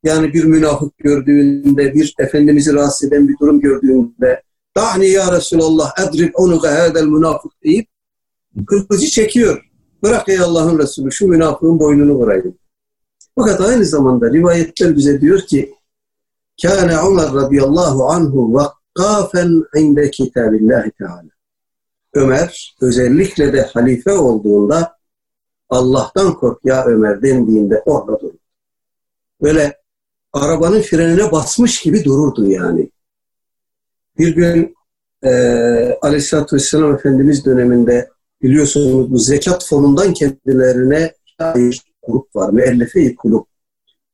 [0.03, 4.43] Yani bir münafık gördüğünde, bir Efendimiz'i rahatsız eden bir durum gördüğünde
[4.77, 7.89] Da'ni ya Resulallah edrib onuga hadel münafık deyip
[8.67, 9.65] kılıcı çekiyor.
[10.03, 12.59] Bırak ey Allah'ın Resulü şu münafığın boynunu vurayım.
[13.39, 15.75] Fakat aynı zamanda rivayetler bize diyor ki
[16.63, 21.29] Kâne Ömer radıyallahu anhu vakkafen inde kitabillahi teala.
[22.15, 24.99] Ömer özellikle de halife olduğunda
[25.69, 28.35] Allah'tan kork ya Ömer dendiğinde orada durur.
[29.43, 29.77] Böyle
[30.33, 32.91] arabanın frenine basmış gibi dururdu yani.
[34.19, 34.75] Bir gün
[35.23, 35.31] e,
[36.03, 38.09] Aleyhisselatü Vesselam Efendimiz döneminde
[38.43, 42.51] biliyorsunuz bu zekat fonundan kendilerine bir grup var.
[42.51, 43.45] Müellefe-i kulüp.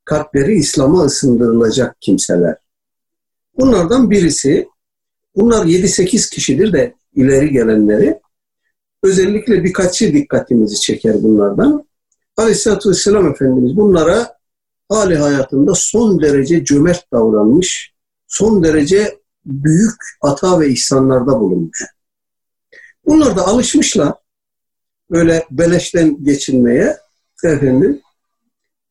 [0.04, 2.56] Kalpleri İslam'a ısındırılacak kimseler.
[3.58, 4.68] Bunlardan birisi,
[5.36, 8.20] bunlar 7-8 kişidir de ileri gelenleri.
[9.02, 11.86] Özellikle birkaçı dikkatimizi çeker bunlardan.
[12.36, 14.36] Aleyhisselatü Vesselam Efendimiz bunlara
[14.88, 17.94] hali hayatında son derece cömert davranmış,
[18.26, 21.84] son derece büyük ata ve ihsanlarda bulunmuş.
[23.06, 24.12] Bunlar da alışmışlar
[25.10, 26.96] böyle beleşten geçinmeye
[27.44, 28.00] efendim.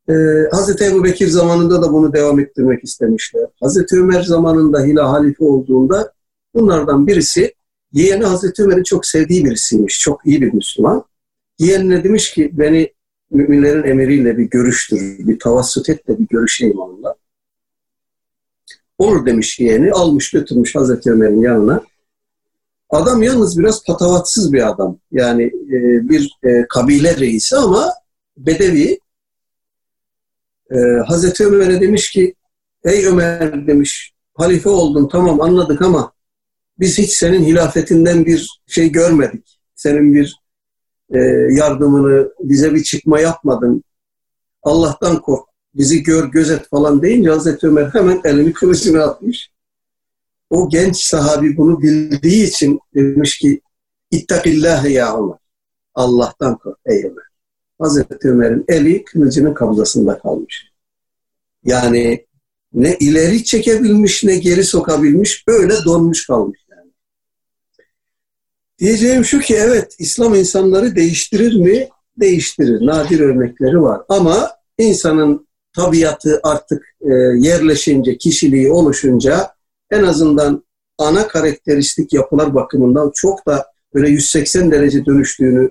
[0.09, 0.13] Ee,
[0.51, 3.45] Hazreti Ebu Bekir zamanında da bunu devam ettirmek istemişler.
[3.61, 6.13] Hazreti Ömer zamanında hila halife olduğunda
[6.53, 7.53] bunlardan birisi
[7.93, 9.99] yeğeni Hazreti Ömer'i çok sevdiği birisiymiş.
[9.99, 11.03] Çok iyi bir Müslüman.
[11.59, 12.93] Yeğenine demiş ki beni
[13.33, 17.15] müminlerin emiriyle bir görüştür, bir tavassut et de bir görüşeyim onunla.
[18.97, 21.83] Olur demiş yeğeni, almış götürmüş Hazreti Ömer'in yanına.
[22.89, 24.99] Adam yalnız biraz patavatsız bir adam.
[25.11, 27.93] Yani e, bir e, kabile reisi ama
[28.37, 28.99] bedevi.
[30.71, 32.35] E, Hazreti Ömer'e demiş ki,
[32.83, 36.13] ey Ömer demiş, halife oldun tamam anladık ama
[36.79, 39.59] biz hiç senin hilafetinden bir şey görmedik.
[39.75, 40.42] Senin bir
[41.09, 41.19] e,
[41.51, 43.83] yardımını, bize bir çıkma yapmadın.
[44.63, 49.51] Allah'tan kork, bizi gör, gözet falan deyince Hazreti Ömer hemen elini kılıcına atmış.
[50.49, 53.61] O genç sahabi bunu bildiği için demiş ki
[54.11, 55.37] İttakillâhe ya Ömer.
[55.95, 57.23] Allah'tan kork ey Ömer.
[57.79, 60.71] Hazreti Ömer'in eli kılıcının kabzasında kalmış.
[61.63, 62.25] Yani
[62.73, 66.59] ne ileri çekebilmiş ne geri sokabilmiş böyle donmuş kalmış.
[68.83, 71.89] Diyeceğim şu ki evet İslam insanları değiştirir mi?
[72.17, 72.85] Değiştirir.
[72.85, 74.01] Nadir örnekleri var.
[74.09, 79.51] Ama insanın tabiatı artık e, yerleşince, kişiliği oluşunca
[79.91, 80.63] en azından
[80.97, 85.69] ana karakteristik yapılar bakımından çok da böyle 180 derece dönüştüğünü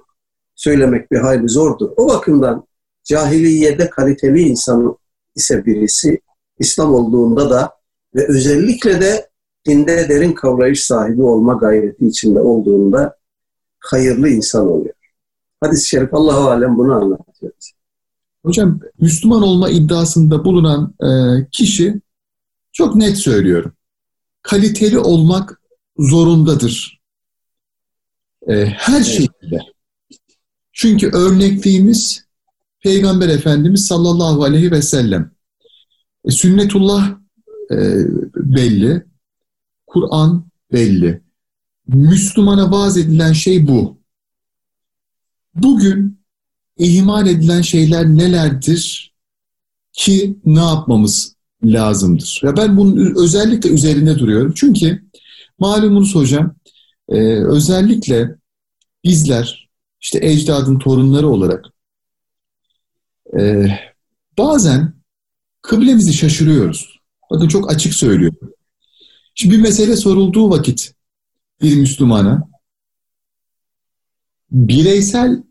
[0.54, 1.90] söylemek bir hayli zordur.
[1.96, 2.66] O bakımdan
[3.04, 4.96] cahiliyede kaliteli insan
[5.36, 6.20] ise birisi
[6.58, 7.72] İslam olduğunda da
[8.14, 9.31] ve özellikle de
[9.66, 13.16] dinde derin kavrayış sahibi olma gayreti içinde olduğunda
[13.78, 14.94] hayırlı insan oluyor.
[15.60, 17.52] Hadis-i şerif Allah-u Alem bunu anlatıyor.
[18.44, 21.08] Hocam Müslüman olma iddiasında bulunan e,
[21.50, 22.00] kişi
[22.72, 23.72] çok net söylüyorum
[24.42, 25.60] kaliteli olmak
[25.98, 27.00] zorundadır.
[28.48, 29.58] E, her şekilde.
[30.72, 32.24] Çünkü örnekliğimiz
[32.80, 35.30] Peygamber Efendimiz sallallahu aleyhi ve sellem.
[36.24, 37.18] E, sünnetullah
[37.70, 37.76] e,
[38.36, 39.06] belli,
[39.92, 41.22] Kur'an belli.
[41.88, 43.98] Müslümana vaaz edilen şey bu.
[45.54, 46.20] Bugün
[46.78, 49.14] ihmal edilen şeyler nelerdir
[49.92, 52.40] ki ne yapmamız lazımdır.
[52.44, 54.52] Ve ben bunun özellikle üzerinde duruyorum.
[54.56, 55.04] Çünkü
[55.58, 56.54] malumunuz hocam
[57.08, 58.36] e, özellikle
[59.04, 59.68] bizler
[60.00, 61.64] işte ecdadın torunları olarak
[63.38, 63.66] e,
[64.38, 64.94] bazen
[65.62, 67.00] kıblemizi şaşırıyoruz.
[67.30, 68.52] Bakın çok açık söylüyorum.
[69.34, 70.94] Şimdi bir mesele sorulduğu vakit
[71.62, 72.48] bir Müslümana
[74.50, 75.42] bireysel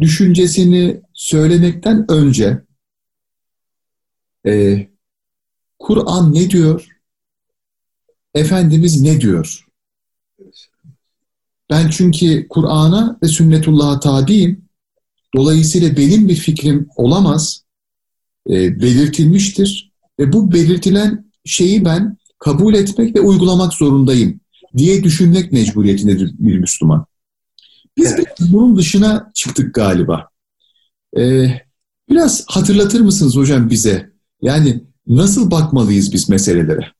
[0.00, 2.62] düşüncesini söylemekten önce
[4.46, 4.86] e,
[5.78, 6.88] Kur'an ne diyor?
[8.34, 9.66] Efendimiz ne diyor?
[11.70, 14.64] Ben çünkü Kur'an'a ve sünnetullah'a tabiyim.
[15.34, 17.64] Dolayısıyla benim bir fikrim olamaz.
[18.50, 19.92] E, belirtilmiştir.
[20.18, 24.40] Ve bu belirtilen şeyi ben kabul etmek ve uygulamak zorundayım
[24.76, 27.06] diye düşünmek mecburiyetindedir bir Müslüman.
[27.96, 28.26] Biz evet.
[28.40, 30.28] bunun dışına çıktık galiba.
[31.18, 31.46] Ee,
[32.08, 34.10] biraz hatırlatır mısınız hocam bize?
[34.42, 36.92] Yani Nasıl bakmalıyız biz meselelere?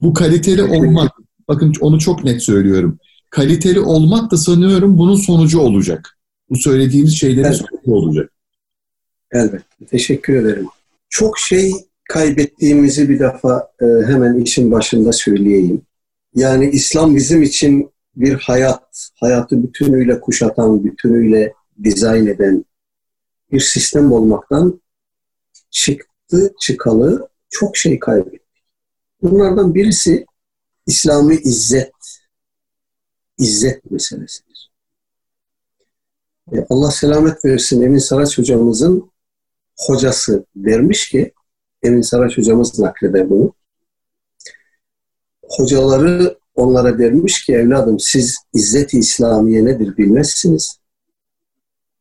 [0.00, 1.12] Bu kaliteli olmak,
[1.48, 2.98] bakın onu çok net söylüyorum.
[3.30, 6.18] Kaliteli olmak da sanıyorum bunun sonucu olacak.
[6.50, 7.56] Bu söylediğimiz şeylerin evet.
[7.56, 8.32] sonucu olacak.
[9.32, 9.86] Elbette.
[9.90, 10.66] Teşekkür ederim.
[11.08, 11.72] Çok şey
[12.08, 15.82] kaybettiğimizi bir defa e, hemen işin başında söyleyeyim.
[16.34, 21.52] Yani İslam bizim için bir hayat, hayatı bütünüyle kuşatan, bütünüyle
[21.84, 22.64] dizayn eden
[23.52, 24.80] bir sistem olmaktan
[25.70, 28.42] çıktı çıkalı çok şey kaybettik.
[29.22, 30.26] Bunlardan birisi
[30.86, 31.92] İslami izzet,
[33.38, 34.70] izzet meselesidir.
[36.52, 39.10] E, Allah selamet versin Emin Saraç hocamızın
[39.76, 41.32] hocası dermiş ki,
[41.82, 43.52] Emin Saraç hocamız nakleder bunu.
[45.42, 50.78] Hocaları onlara dermiş ki evladım siz izzet-i İslamiye nedir bilmezsiniz.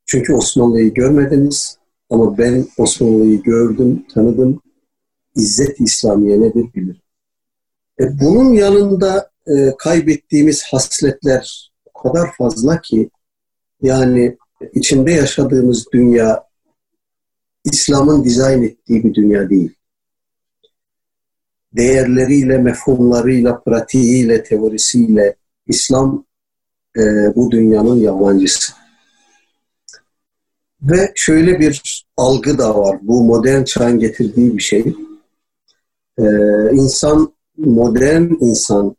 [0.06, 1.78] Çünkü Osmanlı'yı görmediniz
[2.10, 4.62] ama ben Osmanlı'yı gördüm, tanıdım.
[5.36, 7.02] İzzet-i İslamiye nedir bilirim.
[8.00, 13.10] E bunun yanında e, kaybettiğimiz hasletler o kadar fazla ki
[13.82, 14.38] yani
[14.74, 16.47] içinde yaşadığımız dünya
[17.64, 19.74] İslam'ın dizayn ettiği bir dünya değil.
[21.74, 25.36] Değerleriyle, mefhumlarıyla, pratiğiyle, teorisiyle
[25.68, 26.26] İslam
[26.98, 27.02] e,
[27.36, 28.74] bu dünyanın yabancısı.
[30.82, 33.00] Ve şöyle bir algı da var.
[33.02, 34.94] Bu modern çağın getirdiği bir şey.
[36.20, 36.24] Ee,
[36.74, 38.96] insan, modern insan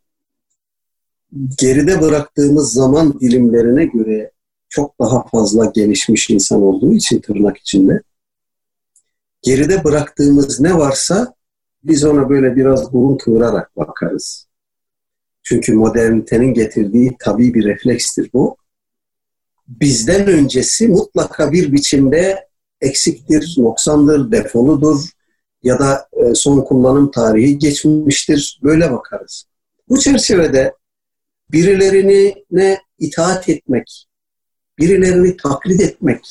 [1.57, 4.31] geride bıraktığımız zaman dilimlerine göre
[4.69, 8.01] çok daha fazla gelişmiş insan olduğu için tırnak içinde
[9.41, 11.33] geride bıraktığımız ne varsa
[11.83, 14.47] biz ona böyle biraz burun kıvırarak bakarız.
[15.43, 18.57] Çünkü modernitenin getirdiği tabii bir reflekstir bu
[19.67, 22.47] bizden öncesi mutlaka bir biçimde
[22.81, 25.09] eksiktir, noksandır, defoludur
[25.63, 28.59] ya da e, son kullanım tarihi geçmiştir.
[28.63, 29.45] Böyle bakarız.
[29.89, 30.73] Bu çerçevede
[31.51, 34.07] birilerini ne itaat etmek,
[34.77, 36.25] birilerini taklit etmek,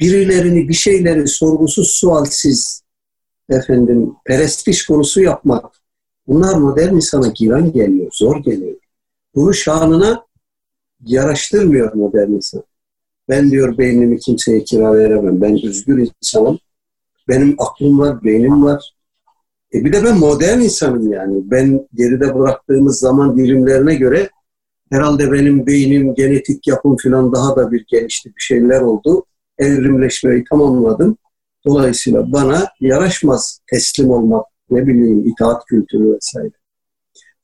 [0.00, 2.82] birilerini bir şeyleri sorgusuz sualsiz
[3.48, 5.64] efendim perestiş konusu yapmak
[6.26, 8.76] bunlar modern insana giren geliyor, zor geliyor.
[9.34, 10.26] Bunu şanına
[11.04, 12.62] yaraştırmıyor modern insan.
[13.28, 15.40] Ben diyor beynimi kimseye kira veremem.
[15.40, 16.58] Ben özgür insanım.
[17.28, 18.94] Benim aklım var, beynim var.
[19.74, 21.50] E bir de ben modern insanım yani.
[21.50, 24.30] Ben geride bıraktığımız zaman dilimlerine göre
[24.92, 28.28] herhalde benim beynim, genetik yapım falan daha da bir gelişti.
[28.36, 29.24] Bir şeyler oldu.
[29.60, 31.16] Evrimleşmeyi tamamladım.
[31.66, 36.52] Dolayısıyla bana yaraşmaz teslim olmak, ne bileyim itaat kültürü vesaire.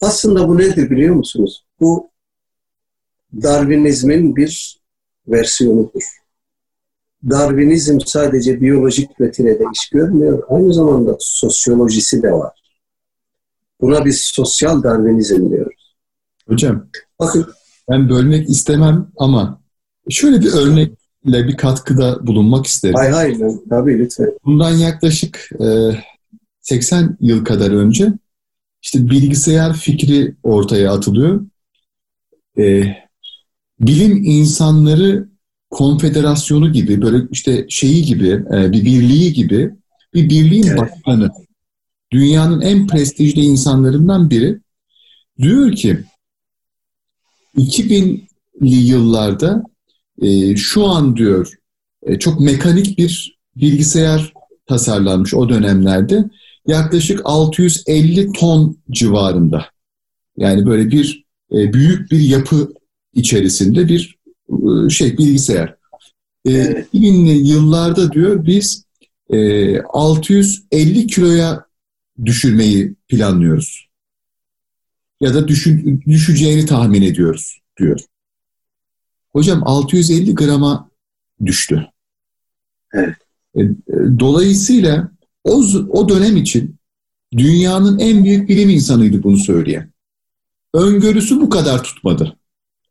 [0.00, 1.64] Aslında bu nedir biliyor musunuz?
[1.80, 2.10] Bu
[3.42, 4.80] Darwinizmin bir
[5.28, 6.02] versiyonudur.
[7.30, 12.52] Darwinizm sadece biyolojik vetirede iş görmüyor, aynı zamanda sosyolojisi de var.
[13.80, 15.96] Buna biz sosyal Darwinizm diyoruz.
[16.48, 16.86] Hocam,
[17.18, 17.46] bakın
[17.90, 19.60] ben bölmek istemem ama
[20.10, 20.52] şöyle bir
[21.26, 22.94] örnekle bir katkıda bulunmak isterim.
[22.94, 23.36] Hay hay,
[23.68, 24.32] tabii lütfen.
[24.44, 25.66] Bundan yaklaşık e,
[26.60, 28.12] 80 yıl kadar önce
[28.82, 31.46] işte bilgisayar fikri ortaya atılıyor.
[32.58, 32.82] E,
[33.80, 35.28] bilim insanları
[35.70, 39.74] konfederasyonu gibi böyle işte şeyi gibi e, bir birliği gibi
[40.14, 40.78] bir birliğin evet.
[40.78, 41.30] başkanı
[42.12, 44.60] dünyanın en prestijli insanlarından biri
[45.38, 45.98] diyor ki
[47.56, 49.62] 2000'li yıllarda
[50.22, 51.52] e, şu an diyor
[52.02, 54.32] e, çok mekanik bir bilgisayar
[54.66, 56.30] tasarlanmış o dönemlerde
[56.66, 59.66] yaklaşık 650 ton civarında.
[60.36, 62.72] Yani böyle bir e, büyük bir yapı
[63.14, 65.76] içerisinde bir e, şey bilgisayar.
[66.44, 66.94] E, evet.
[66.94, 68.84] 2000'li yıllarda diyor biz
[69.30, 71.66] e, 650 kiloya
[72.24, 73.86] düşürmeyi planlıyoruz.
[75.20, 78.00] Ya da düşün, düşeceğini tahmin ediyoruz diyor.
[79.36, 80.90] Hocam 650 grama
[81.44, 81.86] düştü.
[82.92, 83.16] Evet.
[83.56, 83.60] E,
[84.18, 85.10] dolayısıyla
[85.44, 86.76] o, o dönem için
[87.32, 89.92] dünyanın en büyük bilim insanıydı bunu söyleyen.
[90.74, 92.36] Öngörüsü bu kadar tutmadı.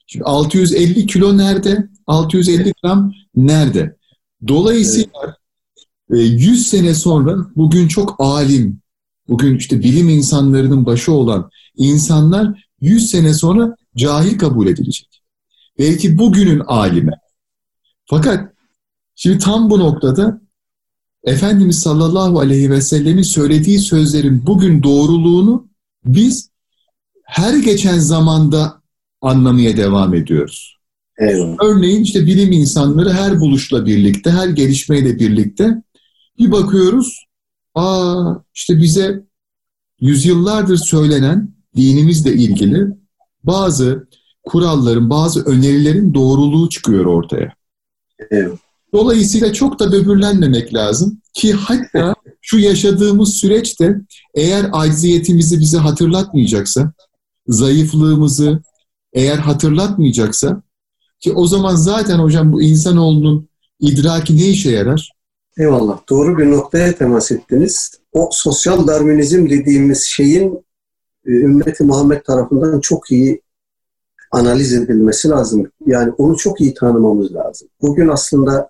[0.08, 1.90] Şimdi 650 kilo nerede?
[2.08, 3.96] 650 gram nerede?
[4.48, 5.38] Dolayısıyla
[6.10, 8.80] 100 e, sene sonra bugün çok alim,
[9.28, 15.25] bugün işte bilim insanlarının başı olan insanlar 100 sene sonra cahil kabul edilecek.
[15.80, 17.12] Belki bugünün alime.
[18.06, 18.54] Fakat
[19.16, 20.42] şimdi tam bu noktada
[21.24, 25.68] Efendimiz sallallahu aleyhi ve sellemin söylediği sözlerin bugün doğruluğunu
[26.06, 26.50] biz
[27.24, 28.82] her geçen zamanda
[29.22, 30.78] anlamaya devam ediyoruz.
[31.20, 31.58] Eyvallah.
[31.64, 35.84] Örneğin işte bilim insanları her buluşla birlikte, her gelişmeyle birlikte
[36.40, 37.26] bir bakıyoruz,
[37.76, 39.24] aa işte bize
[40.00, 42.88] yüzyıllardır söylenen dinimizle ilgili
[43.44, 44.08] bazı
[44.46, 47.54] kuralların, bazı önerilerin doğruluğu çıkıyor ortaya.
[48.32, 48.52] Evet.
[48.94, 54.02] Dolayısıyla çok da böbürlenmemek lazım ki hatta şu yaşadığımız süreçte
[54.34, 56.94] eğer acziyetimizi bize hatırlatmayacaksa,
[57.48, 58.62] zayıflığımızı,
[59.14, 60.62] eğer hatırlatmayacaksa
[61.20, 65.12] ki o zaman zaten hocam bu insanoğlunun idraki ne işe yarar?
[65.58, 66.00] Eyvallah.
[66.10, 67.92] Doğru bir noktaya temas ettiniz.
[68.14, 70.66] O sosyal darwinizm dediğimiz şeyin
[71.26, 73.42] e, ümmeti Muhammed tarafından çok iyi
[74.32, 75.72] analiz edilmesi lazım.
[75.86, 77.68] Yani onu çok iyi tanımamız lazım.
[77.82, 78.70] Bugün aslında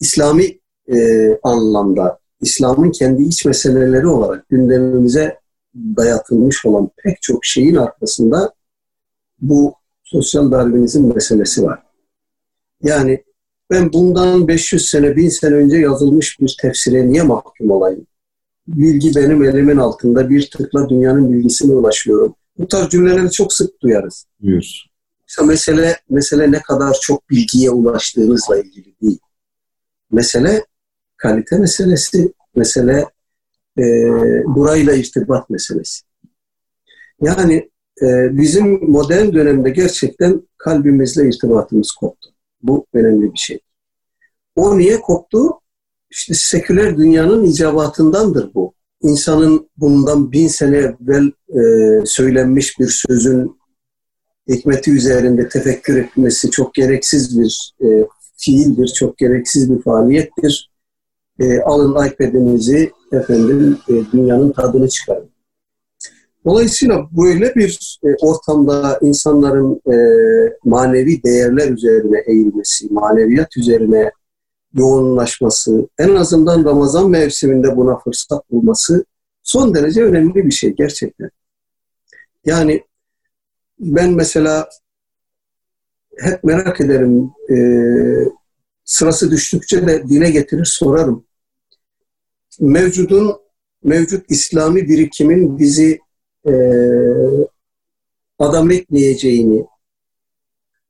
[0.00, 0.58] İslami
[0.88, 5.38] e, anlamda, İslam'ın kendi iç meseleleri olarak gündemimize
[5.74, 8.54] dayatılmış olan pek çok şeyin arkasında
[9.40, 9.74] bu
[10.04, 11.82] sosyal darwinizm meselesi var.
[12.82, 13.24] Yani
[13.70, 18.06] ben bundan 500 sene, 1000 sene önce yazılmış bir tefsire niye mahkum olayım?
[18.68, 22.34] Bilgi benim elimin altında bir tıkla dünyanın bilgisine ulaşıyorum.
[22.58, 24.26] Bu tarz cümleleri çok sık duyarız.
[24.42, 24.90] Duyuyoruz.
[25.28, 29.18] İşte mesele, mesele ne kadar çok bilgiye ulaştığınızla ilgili değil.
[30.12, 30.64] Mesele
[31.16, 33.04] kalite meselesi, mesele
[33.78, 33.84] e,
[34.44, 36.02] burayla irtibat meselesi.
[37.20, 37.70] Yani
[38.02, 42.30] e, bizim modern dönemde gerçekten kalbimizle irtibatımız koptu.
[42.62, 43.60] Bu önemli bir şey.
[44.56, 45.60] O niye koptu?
[46.10, 48.74] İşte seküler dünyanın icabatındandır bu.
[49.06, 51.62] İnsanın bundan bin sene evvel e,
[52.06, 53.56] söylenmiş bir sözün
[54.48, 60.70] hikmeti üzerinde tefekkür etmesi çok gereksiz bir e, fiildir, çok gereksiz bir faaliyettir.
[61.40, 65.30] E, alın iPad'inizi efendim e, dünyanın tadını çıkarın.
[66.44, 69.96] Dolayısıyla böyle bir e, ortamda insanların e,
[70.64, 74.10] manevi değerler üzerine eğilmesi, maneviyat üzerine
[74.76, 79.04] yoğunlaşması, en azından Ramazan mevsiminde buna fırsat bulması
[79.42, 81.30] son derece önemli bir şey gerçekten.
[82.44, 82.84] Yani
[83.78, 84.68] ben mesela
[86.18, 87.56] hep merak ederim, e,
[88.84, 91.24] sırası düştükçe de dile getirir sorarım.
[92.60, 93.36] Mevcudun,
[93.84, 96.00] mevcut İslami birikimin bizi
[96.48, 96.52] e,
[98.38, 99.66] adam etmeyeceğini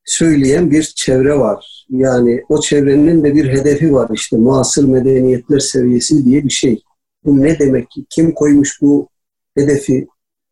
[0.07, 1.87] söyleyen bir çevre var.
[1.91, 6.83] Yani o çevrenin de bir hedefi var işte muasır medeniyetler seviyesi diye bir şey.
[7.25, 8.05] Bu ne demek ki?
[8.11, 9.09] Kim koymuş bu
[9.55, 10.07] hedefi?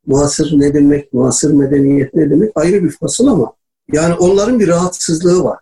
[0.07, 1.13] Muasır ne demek?
[1.13, 2.53] Muasır medeniyet ne demek?
[2.55, 3.53] Ayrı bir fasıl ama
[3.93, 5.59] yani onların bir rahatsızlığı var.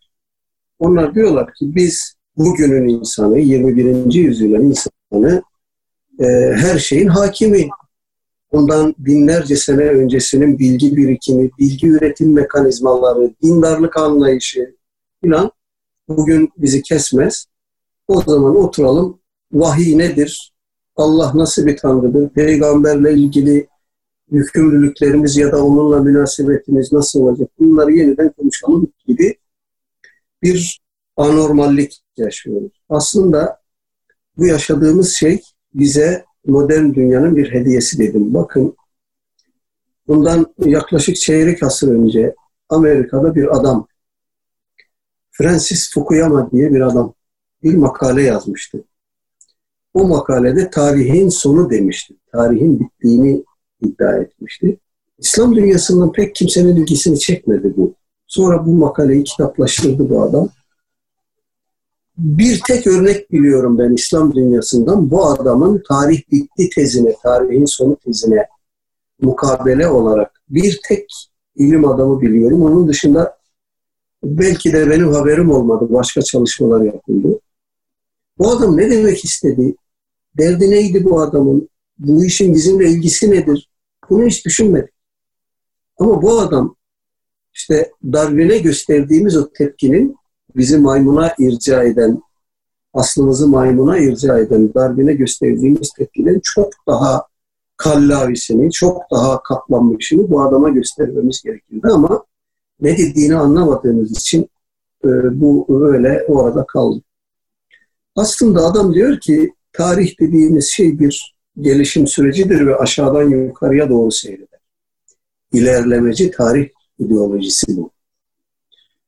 [0.79, 4.15] Onlar diyorlar ki biz bugünün insanı, 21.
[4.15, 5.43] yüzyılın insanı
[6.21, 6.27] e,
[6.57, 7.69] her şeyin hakimi.
[8.53, 14.77] Ondan binlerce sene öncesinin bilgi birikimi, bilgi üretim mekanizmaları, dindarlık anlayışı
[15.21, 15.51] filan
[16.09, 17.47] bugün bizi kesmez.
[18.09, 19.19] O zaman oturalım.
[19.53, 20.53] Vahiy nedir?
[20.97, 22.29] Allah nasıl bir tanrıdır?
[22.29, 23.69] Peygamberle ilgili
[24.31, 27.51] yükümlülüklerimiz ya da onunla münasebetimiz nasıl olacak?
[27.59, 29.39] Bunları yeniden konuşalım gibi
[30.43, 30.81] bir
[31.17, 32.73] anormallik yaşıyoruz.
[32.89, 33.61] Aslında
[34.39, 35.43] bu yaşadığımız şey
[35.75, 38.35] bize modern dünyanın bir hediyesi dedim.
[38.35, 38.77] Bakın
[40.09, 42.35] bundan yaklaşık çeyrek asır önce
[42.69, 43.87] Amerika'da bir adam
[45.31, 47.15] Francis Fukuyama diye bir adam
[47.63, 48.85] bir makale yazmıştı.
[49.95, 52.15] O makalede tarihin sonu demişti.
[52.33, 53.45] Tarihin bittiğini
[53.81, 54.79] iddia etmişti.
[55.19, 57.95] İslam dünyasından pek kimsenin ilgisini çekmedi bu.
[58.27, 60.49] Sonra bu makaleyi kitaplaştırdı bu adam.
[62.19, 65.11] Bir tek örnek biliyorum ben İslam dünyasından.
[65.11, 68.47] Bu adamın tarih bitti tezine, tarihin sonu tezine
[69.21, 71.07] mukabele olarak bir tek
[71.57, 72.63] ilim adamı biliyorum.
[72.63, 73.39] Onun dışında
[74.25, 75.87] belki de benim haberim olmadı.
[75.91, 77.41] Başka çalışmalar yapıldı.
[78.39, 79.75] Bu adam ne demek istedi?
[80.39, 81.69] Derdi neydi bu adamın?
[81.99, 83.69] Bu işin bizimle ilgisi nedir?
[84.11, 84.95] Bunu hiç düşünmedik.
[85.99, 86.77] Ama bu adam
[87.55, 90.17] işte Darwin'e gösterdiğimiz o tepkinin
[90.57, 92.23] bizi maymuna irca eden,
[92.95, 97.23] aslımızı maymuna irca eden Darwin'e gösterdiğimiz tepkinin çok daha
[97.77, 102.25] kallavisini, çok daha katlanmışını bu adama göstermemiz gerekirdi ama
[102.81, 104.51] ne dediğini anlamadığımız için
[105.05, 105.09] e,
[105.41, 107.03] bu öyle orada kaldı.
[108.17, 114.61] Aslında adam diyor ki tarih dediğimiz şey bir gelişim sürecidir ve aşağıdan yukarıya doğru seyreder.
[115.53, 117.91] İlerlemeci tarih ideolojisi bu.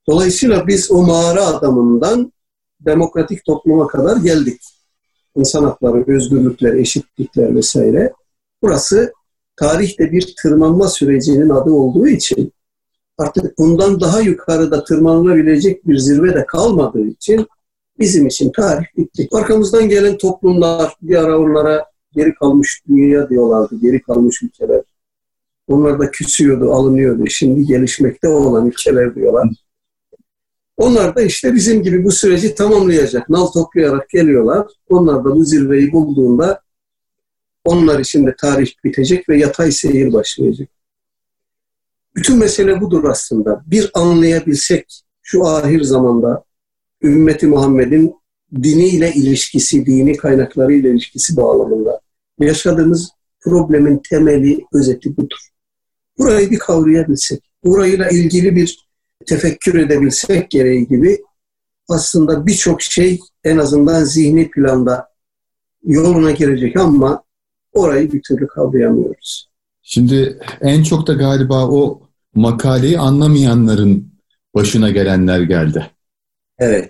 [0.08, 2.32] Dolayısıyla biz o mağara adamından
[2.80, 4.60] demokratik topluma kadar geldik.
[5.36, 8.12] İnsan hakları, özgürlükler, eşitlikler vesaire.
[8.62, 9.12] Burası
[9.56, 12.52] tarihte bir tırmanma sürecinin adı olduğu için
[13.18, 17.46] artık bundan daha yukarıda tırmanılabilecek bir zirve de kalmadığı için
[17.98, 19.28] bizim için tarih bitti.
[19.32, 24.82] Arkamızdan gelen toplumlar bir ara onlara geri kalmış dünya diyorlardı, geri kalmış ülkeler.
[25.66, 27.26] Onlar da küsüyordu, alınıyordu.
[27.26, 29.48] Şimdi gelişmekte olan ülkeler diyorlar.
[30.76, 33.28] Onlar da işte bizim gibi bu süreci tamamlayacak.
[33.28, 34.66] Nal toplayarak geliyorlar.
[34.88, 36.60] Onlar da bu zirveyi bulduğunda
[37.64, 40.68] onlar için de tarih bitecek ve yatay seyir başlayacak.
[42.16, 43.62] Bütün mesele budur aslında.
[43.66, 46.44] Bir anlayabilsek şu ahir zamanda
[47.02, 48.14] ümmeti Muhammed'in
[48.62, 52.00] diniyle ilişkisi, dini kaynaklarıyla ilişkisi bağlamında
[52.38, 53.10] yaşadığımız
[53.40, 55.48] problemin temeli, özeti budur.
[56.18, 58.83] Burayı bir kavrayabilsek, burayla ilgili bir
[59.24, 61.18] tefekkür edebilsek gereği gibi
[61.88, 65.08] aslında birçok şey en azından zihni planda
[65.84, 67.22] yoluna girecek ama
[67.72, 69.48] orayı bir türlü kavrayamıyoruz.
[69.82, 72.02] Şimdi en çok da galiba o
[72.34, 74.14] makaleyi anlamayanların
[74.54, 75.90] başına gelenler geldi.
[76.58, 76.88] Evet,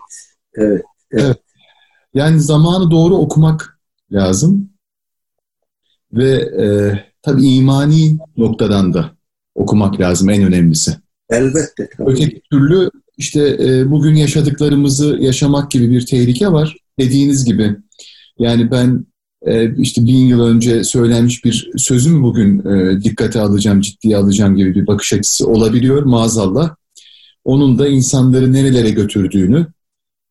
[0.55, 1.25] evet, evet.
[1.25, 1.39] evet.
[2.15, 3.81] Yani zamanı doğru okumak
[4.13, 4.71] lazım.
[6.13, 6.67] Ve e,
[7.23, 9.11] tabii imani noktadan da
[9.55, 11.04] okumak lazım en önemlisi.
[11.37, 11.89] Elbette.
[11.97, 12.11] Tabii.
[12.11, 16.77] Öteki türlü işte e, bugün yaşadıklarımızı yaşamak gibi bir tehlike var.
[16.99, 17.77] Dediğiniz gibi
[18.39, 19.07] yani ben
[19.43, 24.57] e, işte bin yıl önce söylenmiş bir sözü mü bugün e, dikkate alacağım, ciddiye alacağım
[24.57, 26.75] gibi bir bakış açısı olabiliyor maazallah.
[27.45, 29.67] Onun da insanları nerelere götürdüğünü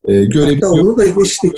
[0.08, 0.54] e, görebiliyor.
[0.54, 1.54] Hatta onu da geçtik.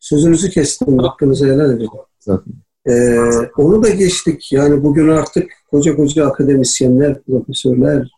[0.00, 1.88] Sözünüzü kestim, hakkınızı helal edin.
[2.20, 2.52] Zaten.
[2.88, 3.18] Ee,
[3.56, 4.52] onu da geçtik.
[4.52, 8.10] Yani bugün artık koca koca akademisyenler, profesörler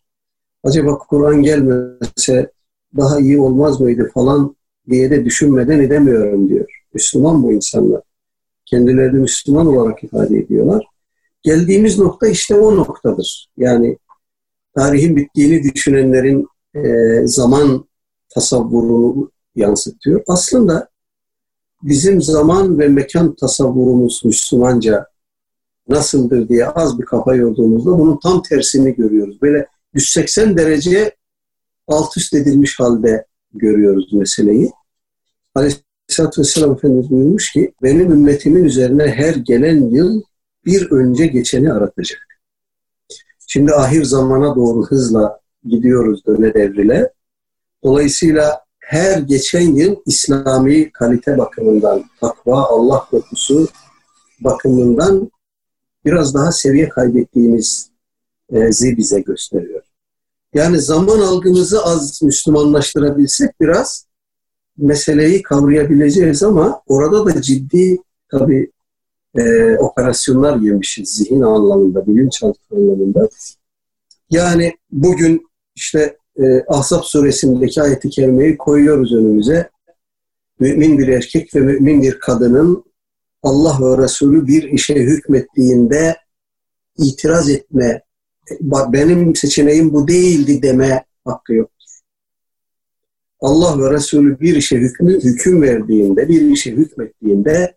[0.64, 2.52] acaba Kur'an gelmese
[2.96, 4.56] daha iyi olmaz mıydı falan
[4.90, 6.66] diye de düşünmeden edemiyorum diyor.
[6.94, 8.02] Müslüman bu insanlar.
[8.64, 10.86] Kendilerini Müslüman olarak ifade ediyorlar.
[11.42, 13.48] Geldiğimiz nokta işte o noktadır.
[13.56, 13.98] Yani
[14.74, 16.82] tarihin bittiğini düşünenlerin e,
[17.26, 17.84] zaman
[18.28, 20.22] tasavvurunu yansıtıyor.
[20.26, 20.88] Aslında
[21.82, 25.06] bizim zaman ve mekan tasavvurumuz Müslümanca
[25.88, 29.42] nasıldır diye az bir kafa yorduğumuzda bunun tam tersini görüyoruz.
[29.42, 31.16] Böyle 180 derece
[31.86, 34.72] alt üst edilmiş halde görüyoruz meseleyi.
[35.54, 40.22] Aleyhisselatü Vesselam Efendimiz buyurmuş ki benim ümmetimin üzerine her gelen yıl
[40.64, 42.20] bir önce geçeni aratacak.
[43.46, 47.12] Şimdi ahir zamana doğru hızla gidiyoruz döne devrile.
[47.84, 53.68] Dolayısıyla her geçen yıl İslami kalite bakımından, takva, Allah korkusu
[54.40, 55.30] bakımından
[56.04, 56.88] biraz daha seviye
[58.54, 59.82] kaybettiğimizi bize gösteriyor.
[60.54, 64.06] Yani zaman algımızı az Müslümanlaştırabilsek biraz
[64.78, 67.98] meseleyi kavrayabileceğiz ama orada da ciddi
[68.30, 68.70] tabi
[69.34, 73.28] e, operasyonlar yemişiz zihin anlamında, bilinçaltı anlamında.
[74.30, 79.70] Yani bugün işte e, Ahzab suresindeki ayeti kerimeyi koyuyoruz önümüze.
[80.60, 82.84] Mümin bir erkek ve mümin bir kadının
[83.42, 86.16] Allah ve Resulü bir işe hükmettiğinde
[86.98, 88.03] itiraz etme,
[88.60, 91.74] benim seçeneğim bu değildi deme hakkı yoktur.
[93.40, 97.76] Allah ve Resulü bir işe hükmü, hüküm verdiğinde, bir işe hükmettiğinde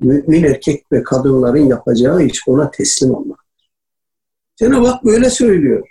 [0.00, 3.70] mümin erkek ve kadınların yapacağı iş ona teslim olmaktır.
[4.56, 5.88] Cenab-ı Hak böyle söylüyor.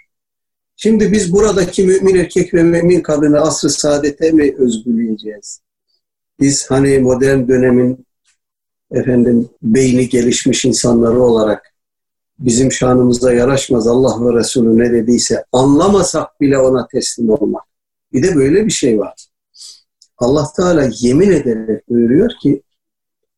[0.76, 5.62] Şimdi biz buradaki mümin erkek ve mümin kadını asr-ı saadete mi özgürleyeceğiz?
[6.40, 8.06] Biz hani modern dönemin
[8.92, 11.74] efendim beyni gelişmiş insanları olarak
[12.40, 17.64] bizim şanımıza yaraşmaz Allah ve Resulü ne dediyse anlamasak bile ona teslim olmak.
[18.14, 19.28] Bir de böyle bir şey var.
[20.18, 22.64] Allah Teala yemin ederek buyuruyor ki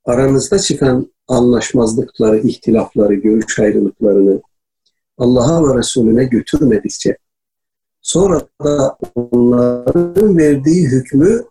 [0.06, 4.42] aranızda çıkan anlaşmazlıkları, ihtilafları, görüş ayrılıklarını
[5.18, 7.18] Allah'a ve Resulüne götürmedikçe
[8.02, 11.44] Sonra da onların verdiği hükmü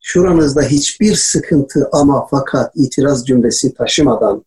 [0.00, 4.44] şuranızda hiçbir sıkıntı ama fakat itiraz cümlesi taşımadan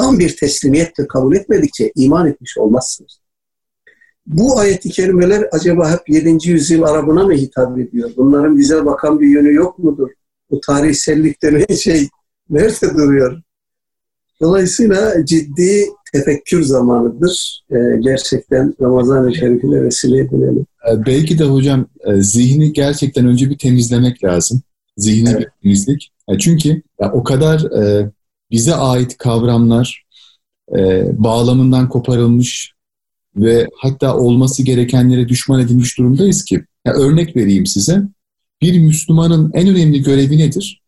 [0.00, 3.20] tam bir teslimiyetle kabul etmedikçe iman etmiş olmazsınız.
[4.26, 6.50] Bu ayeti kerimeler acaba hep 7.
[6.50, 8.10] yüzyıl Arabına mı hitap ediyor?
[8.16, 10.08] Bunların bize bakan bir yönü yok mudur?
[10.50, 12.08] Bu tarihsellik denen şey
[12.50, 13.42] nerede duruyor?
[14.40, 17.64] Dolayısıyla ciddi tefekkür zamanıdır.
[17.70, 20.66] Ee, gerçekten Ramazan-ı Şerif'ine vesile edilelim.
[20.90, 24.62] Ee, belki de hocam e, zihni gerçekten önce bir temizlemek lazım.
[24.96, 25.40] Zihni evet.
[25.40, 26.12] bir temizlik.
[26.28, 26.82] E, çünkü
[27.12, 28.10] o kadar e,
[28.50, 30.04] bize ait kavramlar
[31.12, 32.74] bağlamından koparılmış
[33.36, 36.64] ve hatta olması gerekenlere düşman edilmiş durumdayız ki.
[36.84, 38.02] örnek vereyim size.
[38.62, 40.82] Bir Müslümanın en önemli görevi nedir?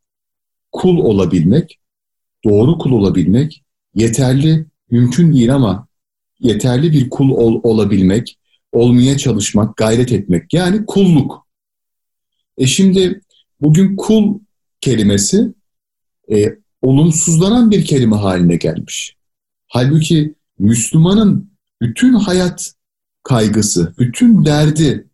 [0.73, 1.79] Kul olabilmek,
[2.45, 3.63] doğru kul olabilmek,
[3.95, 5.87] yeterli, mümkün değil ama
[6.41, 8.39] yeterli bir kul ol, olabilmek,
[8.73, 10.55] olmaya çalışmak, gayret etmek.
[10.55, 11.47] Yani kulluk.
[12.59, 13.21] E şimdi
[13.61, 14.39] bugün kul
[14.81, 15.53] kelimesi
[16.33, 19.17] e, olumsuzlanan bir kelime haline gelmiş.
[19.69, 22.73] Halbuki Müslümanın bütün hayat
[23.23, 25.07] kaygısı, bütün derdi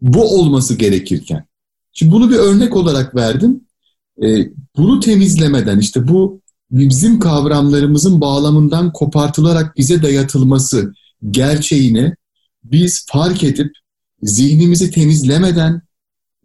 [0.00, 1.44] bu olması gerekirken.
[1.92, 3.64] Şimdi bunu bir örnek olarak verdim.
[4.22, 10.94] E, bunu temizlemeden işte bu bizim kavramlarımızın bağlamından kopartılarak bize dayatılması
[11.30, 12.14] gerçeğini
[12.64, 13.72] biz fark edip
[14.22, 15.82] zihnimizi temizlemeden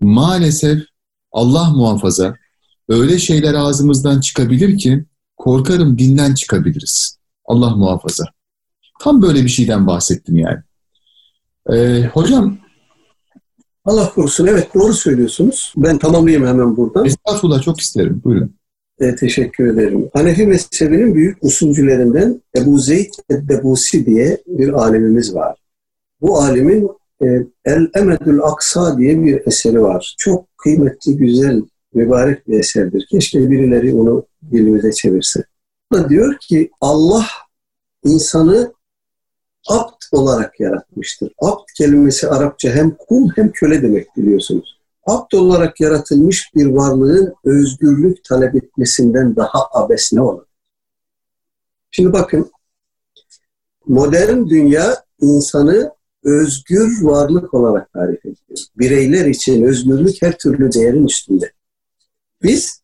[0.01, 0.83] maalesef
[1.31, 2.35] Allah muhafaza
[2.89, 5.05] öyle şeyler ağzımızdan çıkabilir ki
[5.37, 7.17] korkarım dinden çıkabiliriz.
[7.45, 8.23] Allah muhafaza.
[9.01, 10.59] Tam böyle bir şeyden bahsettim yani.
[11.69, 12.57] Ee, hocam
[13.85, 14.47] Allah korusun.
[14.47, 15.73] Evet doğru söylüyorsunuz.
[15.77, 17.05] Ben tamamlayayım hemen buradan.
[17.05, 18.21] Estağfurullah çok isterim.
[18.23, 18.55] Buyurun.
[18.99, 20.09] E, teşekkür ederim.
[20.13, 25.57] Hanefi mezhebinin büyük usulcülerinden Ebu Zeyd Eddebusi diye bir alimimiz var.
[26.21, 26.89] Bu alimin
[27.21, 27.25] e,
[27.65, 30.15] El Emedül Aksa diye bir eseri var.
[30.17, 31.61] Çok kıymetli, güzel,
[31.95, 33.07] mübarek bir eserdir.
[33.11, 35.43] Keşke birileri onu dilimize çevirse.
[35.93, 37.25] Da diyor ki Allah
[38.03, 38.73] insanı
[39.69, 41.31] abd olarak yaratmıştır.
[41.41, 44.79] Abd kelimesi Arapça hem kul hem köle demek biliyorsunuz.
[45.05, 50.45] Abd olarak yaratılmış bir varlığın özgürlük talep etmesinden daha abes ne olur?
[51.91, 52.51] Şimdi bakın,
[53.87, 55.91] modern dünya insanı
[56.23, 58.59] özgür varlık olarak tarif ediyor.
[58.77, 61.54] Bireyler için özgürlük her türlü değerin üstünde.
[62.45, 62.81] Biz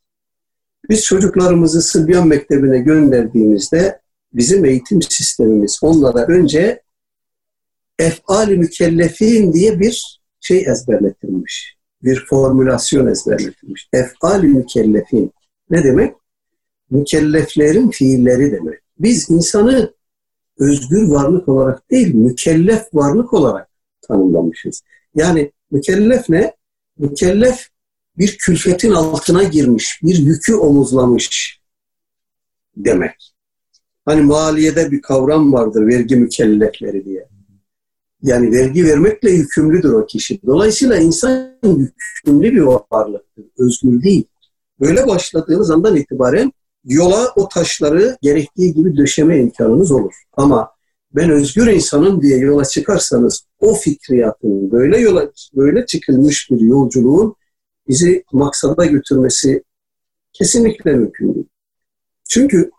[0.88, 4.00] biz çocuklarımızı Sıbyan Mektebi'ne gönderdiğimizde
[4.32, 6.82] bizim eğitim sistemimiz onlara önce
[7.98, 11.76] efali mükellefin diye bir şey ezberletilmiş.
[12.02, 13.88] Bir formülasyon ezberletilmiş.
[13.92, 15.32] Efali mükellefin.
[15.70, 16.14] Ne demek?
[16.90, 18.80] Mükelleflerin fiilleri demek.
[18.98, 19.94] Biz insanı
[20.58, 23.68] özgür varlık olarak değil, mükellef varlık olarak
[24.00, 24.82] tanımlamışız.
[25.14, 26.56] Yani mükellef ne?
[26.98, 27.71] Mükellef
[28.18, 31.60] bir külfetin altına girmiş, bir yükü omuzlamış
[32.76, 33.34] demek.
[34.04, 37.28] Hani maliyede bir kavram vardır, vergi mükellefleri diye.
[38.22, 40.40] Yani vergi vermekle yükümlüdür o kişi.
[40.46, 44.24] Dolayısıyla insan yükümlü bir varlıktır, özgür değil.
[44.80, 46.52] Böyle başladığınız andan itibaren
[46.84, 50.14] yola o taşları gerektiği gibi döşeme imkanınız olur.
[50.32, 50.70] Ama
[51.14, 57.34] ben özgür insanım diye yola çıkarsanız o fikriyatın böyle yola böyle çıkılmış bir yolculuğun
[57.92, 59.62] bizi maksada götürmesi
[60.32, 61.48] kesinlikle mümkün değil.
[62.28, 62.70] Çünkü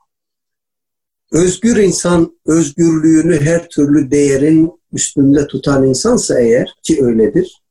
[1.31, 7.63] özgür insan özgürlüğünü her türlü değerin üstünde tutan insansa eğer ki öyledir,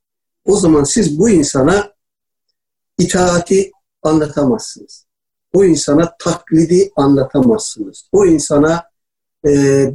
[0.44, 1.92] o zaman siz bu insana
[2.98, 3.70] itaati
[4.02, 5.06] anlatamazsınız.
[5.52, 8.08] O insana taklidi anlatamazsınız.
[8.12, 8.84] O insana
[9.46, 9.50] e,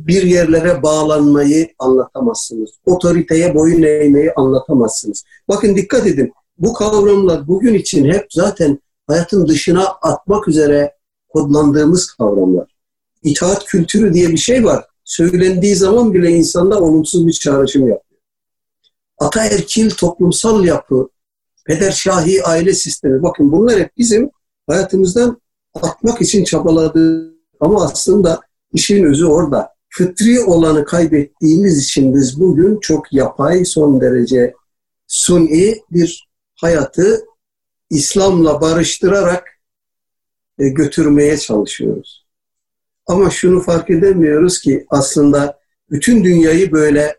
[0.08, 2.70] bir yerlere bağlanmayı anlatamazsınız.
[2.86, 5.24] Otoriteye boyun eğmeyi anlatamazsınız.
[5.48, 6.34] Bakın dikkat edin.
[6.60, 10.94] Bu kavramlar bugün için hep zaten hayatın dışına atmak üzere
[11.30, 12.76] kodlandığımız kavramlar.
[13.24, 14.86] İtaat kültürü diye bir şey var.
[15.04, 18.22] Söylendiği zaman bile insanda olumsuz bir çağrışım yapıyor.
[19.18, 21.10] Ataerkil toplumsal yapı,
[21.66, 23.24] pederşahi aile sistemi.
[23.24, 24.30] Bakın bunlar hep bizim
[24.68, 25.42] hayatımızdan
[25.74, 28.42] atmak için çabaladığı ama aslında
[28.74, 29.70] işin özü orada.
[29.90, 34.54] Fıtri olanı kaybettiğimiz için biz bugün çok yapay, son derece
[35.08, 36.27] suni bir
[36.62, 37.26] hayatı
[37.90, 39.48] İslam'la barıştırarak
[40.60, 42.28] e, götürmeye çalışıyoruz.
[43.08, 45.60] Ama şunu fark edemiyoruz ki aslında
[45.92, 47.18] bütün dünyayı böyle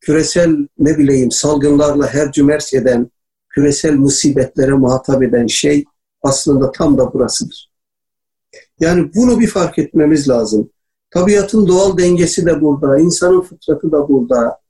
[0.00, 3.10] küresel ne bileyim salgınlarla her cümerç eden,
[3.48, 5.84] küresel musibetlere muhatap eden şey
[6.22, 7.70] aslında tam da burasıdır.
[8.80, 10.70] Yani bunu bir fark etmemiz lazım.
[11.10, 14.60] Tabiatın doğal dengesi de burada, insanın fıtratı da burada.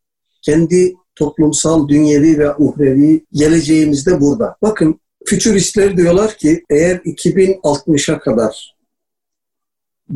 [0.43, 4.57] Kendi toplumsal, dünyevi ve uhrevi geleceğimiz de burada.
[4.63, 8.77] Bakın fütüristler diyorlar ki eğer 2060'a kadar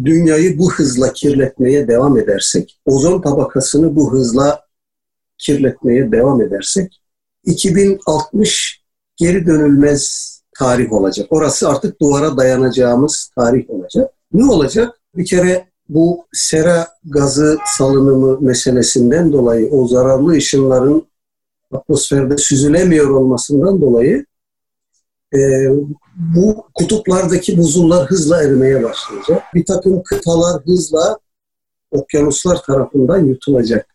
[0.05, 4.67] dünyayı bu hızla kirletmeye devam edersek, ozon tabakasını bu hızla
[5.39, 7.01] kirletmeye devam edersek
[7.45, 8.83] 2060
[9.17, 11.27] geri dönülmez tarih olacak.
[11.31, 14.11] Orası artık duvara dayanacağımız tarih olacak.
[14.33, 15.01] Ne olacak?
[15.17, 21.07] Bir kere bu sera gazı salınımı meselesinden dolayı o zararlı ışınların
[21.73, 24.27] atmosferde süzülemiyor olmasından dolayı
[25.35, 25.39] e,
[26.17, 29.43] bu kutuplardaki buzullar hızla erimeye başlayacak.
[29.55, 31.19] Bir takım kıtalar hızla
[31.91, 33.87] okyanuslar tarafından yutulacak.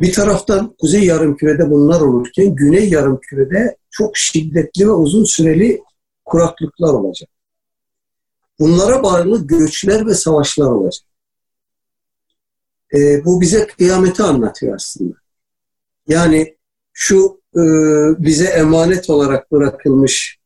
[0.00, 5.82] Bir taraftan kuzey yarımkürede bunlar olurken güney yarımkürede çok şiddetli ve uzun süreli
[6.24, 7.30] kuraklıklar olacak.
[8.60, 11.04] Bunlara bağlı göçler ve savaşlar olacak.
[12.94, 15.14] E, bu bize kıyameti anlatıyor aslında.
[16.08, 16.56] Yani
[16.92, 17.62] şu e,
[18.18, 20.38] bize emanet olarak bırakılmış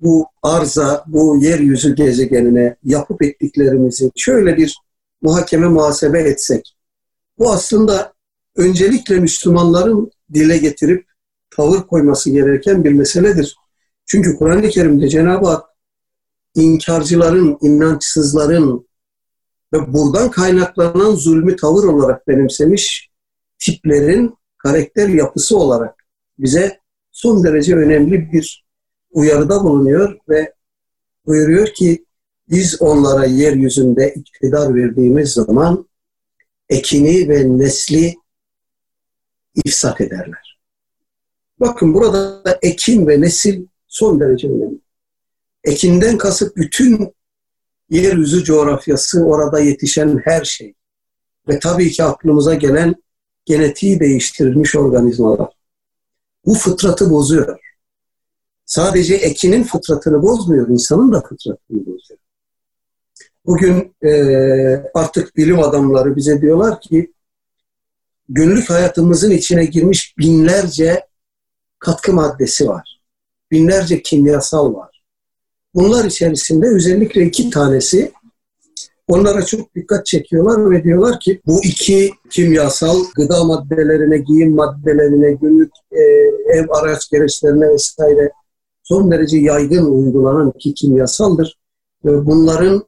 [0.00, 4.76] bu arza, bu yeryüzü gezegenine yapıp ettiklerimizi şöyle bir
[5.22, 6.76] muhakeme muhasebe etsek,
[7.38, 8.12] bu aslında
[8.56, 11.06] öncelikle Müslümanların dile getirip
[11.50, 13.56] tavır koyması gereken bir meseledir.
[14.06, 15.64] Çünkü Kur'an-ı Kerim'de Cenab-ı Hak
[16.54, 18.86] inkarcıların, inançsızların
[19.72, 23.12] ve buradan kaynaklanan zulmü tavır olarak benimsemiş.
[23.58, 25.94] tiplerin karakter yapısı olarak
[26.38, 26.78] bize
[27.10, 28.64] son derece önemli bir
[29.10, 30.54] uyarıda bulunuyor ve
[31.26, 32.04] buyuruyor ki
[32.48, 35.88] biz onlara yeryüzünde iktidar verdiğimiz zaman
[36.68, 38.14] ekini ve nesli
[39.64, 40.58] ifsat ederler.
[41.60, 44.78] Bakın burada ekin ve nesil son derece önemli.
[45.64, 47.14] Ekinden kasıt bütün
[47.90, 50.74] yeryüzü coğrafyası, orada yetişen her şey.
[51.48, 52.94] Ve tabii ki aklımıza gelen
[53.44, 55.48] genetiği değiştirilmiş organizmalar.
[56.46, 57.58] Bu fıtratı bozuyor.
[58.66, 62.20] Sadece ekinin fıtratını bozmuyor, insanın da fıtratını bozuyor.
[63.46, 64.10] Bugün e,
[64.94, 67.12] artık bilim adamları bize diyorlar ki
[68.28, 71.06] günlük hayatımızın içine girmiş binlerce
[71.78, 73.00] katkı maddesi var.
[73.50, 74.91] Binlerce kimyasal var.
[75.74, 78.12] Bunlar içerisinde özellikle iki tanesi
[79.08, 85.72] onlara çok dikkat çekiyorlar ve diyorlar ki bu iki kimyasal gıda maddelerine, giyim maddelerine, günlük
[85.92, 86.00] e,
[86.58, 88.32] ev araç gereçlerine vesaire
[88.82, 91.58] son derece yaygın uygulanan iki kimyasaldır.
[92.04, 92.82] Ve bunların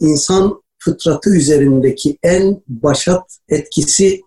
[0.00, 4.20] insan fıtratı üzerindeki en başat etkisi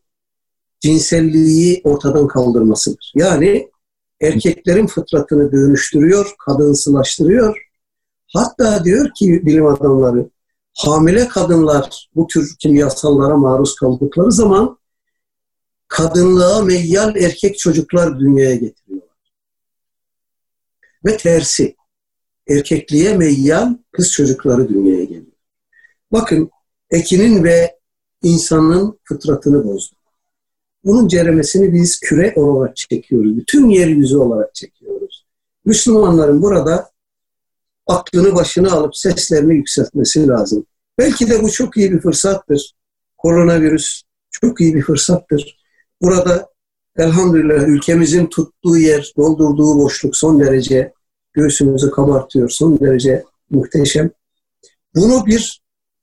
[0.80, 3.14] cinselliği ortadan kaldırmasıdır.
[3.16, 3.70] Yani
[4.22, 7.71] erkeklerin fıtratını dönüştürüyor, kadınsılaştırıyor.
[8.34, 10.30] Hatta diyor ki bilim adamları,
[10.74, 14.78] hamile kadınlar bu tür kimyasallara maruz kaldıkları zaman
[15.88, 19.18] kadınlığa meyyal erkek çocuklar dünyaya getiriyorlar.
[21.06, 21.76] Ve tersi,
[22.50, 25.26] erkekliğe meyyal kız çocukları dünyaya geliyor.
[26.12, 26.52] Bakın,
[26.92, 27.80] ekinin ve
[28.24, 29.96] insanın fıtratını bozdu.
[30.84, 33.38] Bunun ceremesini biz küre olarak çekiyoruz.
[33.38, 35.26] Bütün yeryüzü olarak çekiyoruz.
[35.66, 36.91] Müslümanların burada
[37.88, 40.66] aklını başına alıp seslerini yükseltmesi lazım.
[40.98, 42.76] Belki de bu çok iyi bir fırsattır.
[43.18, 44.02] Koronavirüs
[44.32, 45.58] çok iyi bir fırsattır.
[46.02, 46.50] Burada
[46.98, 50.94] elhamdülillah ülkemizin tuttuğu yer, doldurduğu boşluk son derece
[51.34, 54.12] göğsümüzü kabartıyor, son derece muhteşem.
[54.96, 55.62] Bunu bir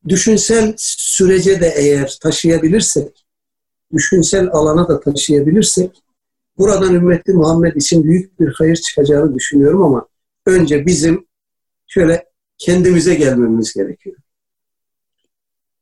[0.08, 3.26] düşünsel sürece de eğer taşıyabilirsek,
[3.92, 6.02] düşünsel alana da taşıyabilirsek
[6.58, 10.06] buradan ümmeti Muhammed için büyük bir hayır çıkacağını düşünüyorum ama
[10.46, 11.27] önce bizim
[11.89, 12.24] şöyle
[12.59, 14.16] kendimize gelmemiz gerekiyor.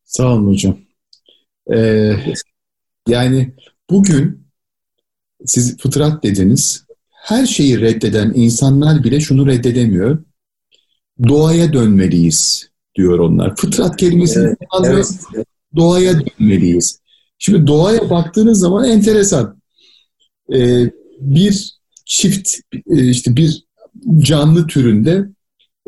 [0.04, 0.78] Sağ olun hocam.
[1.74, 2.12] Ee,
[3.08, 3.54] yani
[3.90, 4.46] bugün
[5.44, 6.84] siz fıtrat dediniz.
[7.10, 10.24] Her şeyi reddeden insanlar bile şunu reddedemiyor.
[11.28, 13.56] Doğaya dönmeliyiz diyor onlar.
[13.56, 14.54] Fıtrat kelimesini
[14.84, 15.46] evet, evet.
[15.76, 17.00] doğaya dönmeliyiz.
[17.38, 19.62] Şimdi doğaya baktığınız zaman enteresan.
[20.54, 20.90] Ee,
[21.20, 22.54] bir çift,
[22.90, 23.64] e, işte bir
[24.18, 25.28] canlı türünde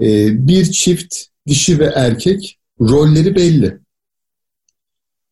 [0.02, 0.06] e,
[0.48, 1.14] bir çift
[1.46, 3.78] dişi ve erkek rolleri belli.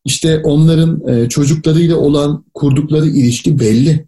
[0.04, 4.06] İşte onların e, çocuklarıyla olan kurdukları ilişki belli.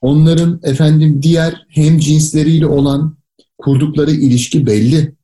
[0.00, 3.16] Onların efendim diğer hem cinsleriyle olan
[3.58, 5.14] kurdukları ilişki belli.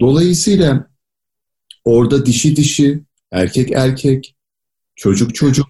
[0.00, 0.90] Dolayısıyla
[1.84, 4.34] orada dişi dişi, erkek erkek,
[4.96, 5.66] çocuk çocuk,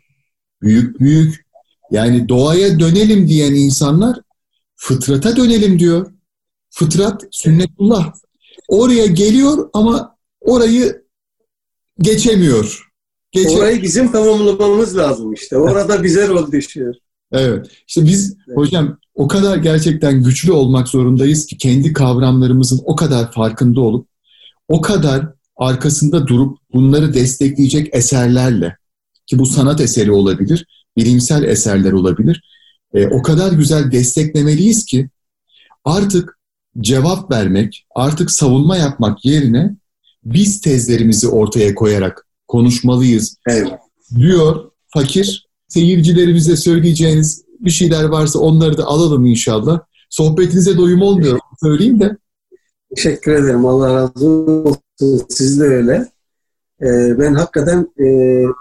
[0.63, 1.47] büyük büyük.
[1.91, 4.21] Yani doğaya dönelim diyen insanlar
[4.77, 6.13] fıtrata dönelim diyor.
[6.71, 8.13] Fıtrat, sünnetullah.
[8.69, 11.03] Oraya geliyor ama orayı
[11.99, 12.89] geçemiyor.
[13.33, 13.51] Geçe...
[13.51, 15.57] Orayı bizim tamamlamamız lazım işte.
[15.57, 16.95] Orada bize rol düşüyor.
[17.33, 17.67] Evet.
[17.87, 18.59] İşte biz evet.
[18.59, 24.09] hocam o kadar gerçekten güçlü olmak zorundayız ki kendi kavramlarımızın o kadar farkında olup
[24.69, 28.77] o kadar arkasında durup bunları destekleyecek eserlerle
[29.27, 30.67] ki bu sanat eseri olabilir,
[30.97, 32.43] bilimsel eserler olabilir.
[32.95, 35.09] E, o kadar güzel desteklemeliyiz ki
[35.85, 36.38] artık
[36.81, 39.77] cevap vermek, artık savunma yapmak yerine
[40.25, 43.69] biz tezlerimizi ortaya koyarak konuşmalıyız evet.
[44.17, 45.49] diyor fakir.
[45.69, 49.81] Seyircilerimize söyleyeceğiniz bir şeyler varsa onları da alalım inşallah.
[50.11, 52.17] Sohbetinize doyum olmuyor söyleyeyim de.
[52.97, 53.67] Teşekkür ederim.
[53.67, 55.27] Allah razı olsun.
[55.29, 56.09] Siz de öyle.
[56.83, 58.07] Ee, ben hakikaten e,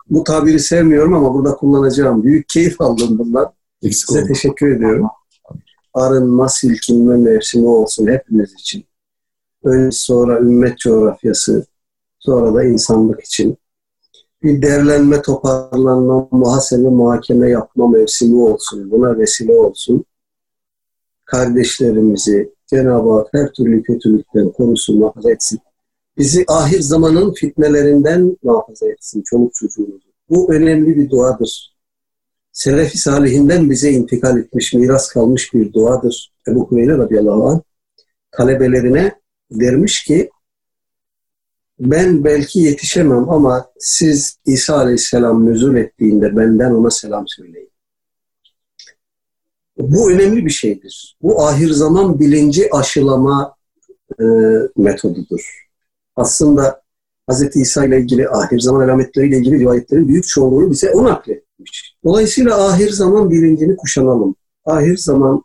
[0.09, 2.24] bu tabiri sevmiyorum ama burada kullanacağım.
[2.24, 3.51] Büyük keyif aldım bundan.
[3.84, 4.28] Eksik Size oldu.
[4.28, 5.07] teşekkür ediyorum.
[5.97, 8.85] Arınma, silkinme mevsimi olsun hepimiz için.
[9.63, 11.65] Önce sonra ümmet coğrafyası,
[12.19, 13.57] sonra da insanlık için.
[14.43, 18.91] Bir derlenme, toparlanma, muhasebe, muhakeme yapma mevsimi olsun.
[18.91, 20.05] Buna vesile olsun.
[21.25, 25.59] Kardeşlerimizi Cenab-ı Hak her türlü kötülükten korusun, muhafaza etsin
[26.17, 30.07] bizi ahir zamanın fitnelerinden muhafaza etsin çoluk çocuğumuzu.
[30.29, 31.76] Bu önemli bir duadır.
[32.58, 36.34] Selefi salihinden bize intikal etmiş, miras kalmış bir duadır.
[36.47, 37.60] Ebu Hureyre radıyallahu anh
[38.32, 39.16] talebelerine
[39.51, 40.30] dermiş ki
[41.80, 47.72] ben belki yetişemem ama siz İsa Aleyhisselam nüzul ettiğinde benden ona selam söyleyin.
[49.78, 51.18] Bu önemli bir şeydir.
[51.22, 53.55] Bu ahir zaman bilinci aşılama
[54.20, 54.24] e,
[54.78, 55.68] metodudur.
[56.16, 56.82] Aslında
[57.32, 57.55] Hz.
[57.55, 61.03] İsa ile ilgili ahir zaman alametleriyle ilgili rivayetlerin büyük çoğunluğunu bize o
[61.60, 61.95] nakletmiş.
[62.03, 64.36] Dolayısıyla ahir zaman bilincini kuşanalım.
[64.66, 65.43] Ahir zaman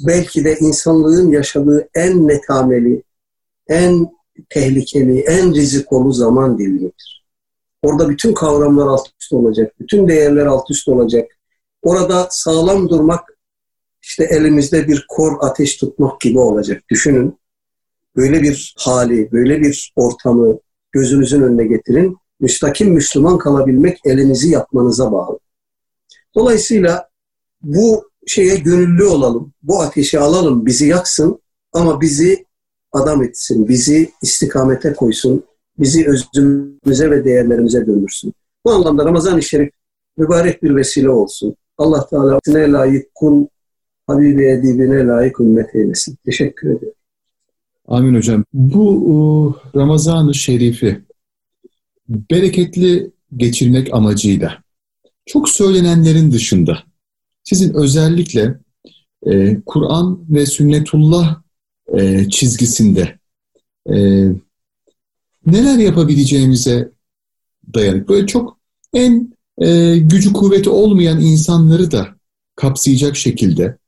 [0.00, 3.02] belki de insanlığın yaşadığı en netameli,
[3.68, 4.08] en
[4.48, 7.26] tehlikeli, en rizikolu zaman dilimidir.
[7.82, 11.30] Orada bütün kavramlar alt üst olacak, bütün değerler alt üst olacak.
[11.82, 13.38] Orada sağlam durmak
[14.02, 16.82] işte elimizde bir kor ateş tutmak gibi olacak.
[16.90, 17.38] Düşünün.
[18.16, 20.58] Böyle bir hali, böyle bir ortamı
[20.92, 22.16] gözünüzün önüne getirin.
[22.40, 25.38] Müstakim Müslüman kalabilmek elinizi yapmanıza bağlı.
[26.34, 27.08] Dolayısıyla
[27.62, 29.52] bu şeye gönüllü olalım.
[29.62, 31.40] Bu ateşi alalım, bizi yaksın
[31.72, 32.46] ama bizi
[32.92, 35.44] adam etsin, bizi istikamete koysun,
[35.78, 38.32] bizi özümüze ve değerlerimize döndürsün.
[38.64, 39.70] Bu anlamda Ramazan-ı Şerif
[40.16, 41.56] mübarek bir vesile olsun.
[41.78, 43.46] Allah Teala ne layık kul,
[44.06, 46.16] Habibi edibine layık ümmet eylesin.
[46.24, 46.94] Teşekkür ederim.
[47.88, 48.44] Amin hocam.
[48.52, 51.04] Bu Ramazan-ı Şerif'i
[52.08, 54.62] bereketli geçirmek amacıyla
[55.26, 56.82] çok söylenenlerin dışında
[57.44, 58.58] sizin özellikle
[59.26, 61.42] e, Kur'an ve sünnetullah
[61.94, 63.18] e, çizgisinde
[63.86, 63.96] e,
[65.46, 66.90] neler yapabileceğimize
[67.74, 68.08] dayanık.
[68.08, 68.58] Böyle çok
[68.94, 72.08] en e, gücü kuvveti olmayan insanları da
[72.56, 73.78] kapsayacak şekilde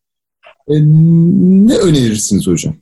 [0.68, 0.74] e,
[1.66, 2.74] ne önerirsiniz hocam?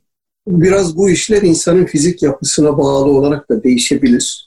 [0.47, 4.46] Biraz bu işler insanın fizik yapısına bağlı olarak da değişebilir.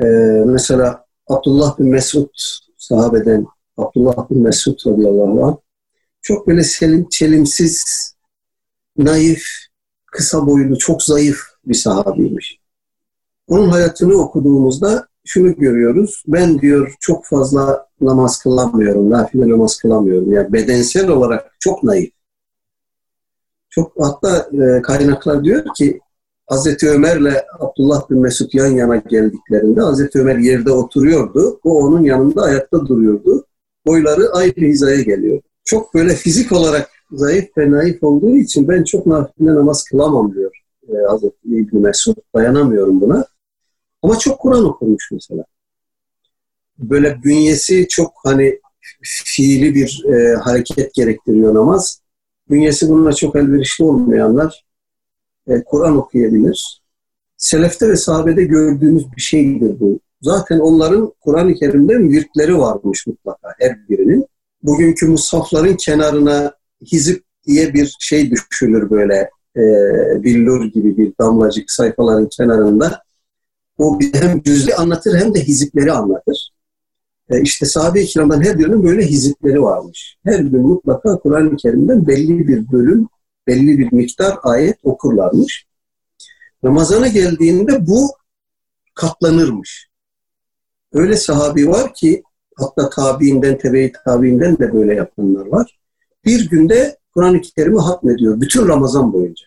[0.00, 0.04] Ee,
[0.46, 2.28] mesela Abdullah bin Mesud
[2.76, 5.56] sahabeden Abdullah bin Mesud radıyallahu anh
[6.22, 7.84] çok böyle selim, çelimsiz
[8.96, 9.44] naif,
[10.06, 12.58] kısa boylu, çok zayıf bir sahabiymiş.
[13.48, 16.24] Onun hayatını okuduğumuzda şunu görüyoruz.
[16.26, 20.32] Ben diyor çok fazla namaz kılamıyorum, nafile namaz kılamıyorum.
[20.32, 22.12] Yani bedensel olarak çok naif.
[23.70, 26.00] Çok hatta e, kaynaklar diyor ki
[26.46, 31.60] Hazreti Ömer'le Abdullah bin Mesud yan yana geldiklerinde Hazreti Ömer yerde oturuyordu.
[31.64, 33.46] O onun yanında ayakta duruyordu.
[33.86, 35.42] Boyları aynı hizaya geliyor.
[35.64, 40.64] Çok böyle fizik olarak zayıf ve naif olduğu için ben çok nafile namaz kılamam diyor
[40.88, 42.16] e, Hazreti İbni Mesud.
[42.34, 43.26] Dayanamıyorum buna.
[44.02, 45.44] Ama çok Kur'an okumuş mesela.
[46.78, 48.60] Böyle bünyesi çok hani
[49.02, 52.00] fiili bir e, hareket gerektiriyor namaz.
[52.50, 54.64] Bünyesi bununla çok elverişli olmayanlar
[55.48, 56.82] e, Kur'an okuyabilir.
[57.36, 60.00] Selefte ve sahabede gördüğümüz bir şeydir bu.
[60.22, 64.26] Zaten onların Kur'an-ı Kerim'de virtleri varmış mutlaka her birinin.
[64.62, 66.54] Bugünkü musafların kenarına
[66.92, 69.62] hizip diye bir şey düşülür böyle e,
[70.22, 73.02] billur gibi bir damlacık sayfaların kenarında.
[73.78, 76.50] O hem cüz'i anlatır hem de hizipleri anlatır.
[77.30, 80.16] E, işte sahabe-i kiramdan her birinin böyle hizipleri varmış.
[80.24, 83.08] Her gün mutlaka Kur'an-ı Kerim'den belli bir bölüm,
[83.46, 85.66] belli bir miktar ayet okurlarmış.
[86.64, 88.10] Ramazana geldiğinde bu
[88.94, 89.88] katlanırmış.
[90.92, 92.22] Öyle sahabi var ki
[92.56, 95.78] hatta tabiinden, tebe-i tabiinden de böyle yapanlar var
[96.24, 98.40] bir günde Kur'an-ı Kerim'i hatmediyor.
[98.40, 99.46] Bütün Ramazan boyunca.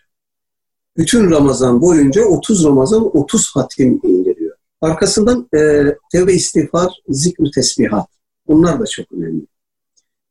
[0.96, 4.56] Bütün Ramazan boyunca 30 Ramazan 30 hatim indiriyor.
[4.80, 8.08] Arkasından e, tevbe istiğfar, zikr tesbihat.
[8.46, 9.46] Bunlar da çok önemli.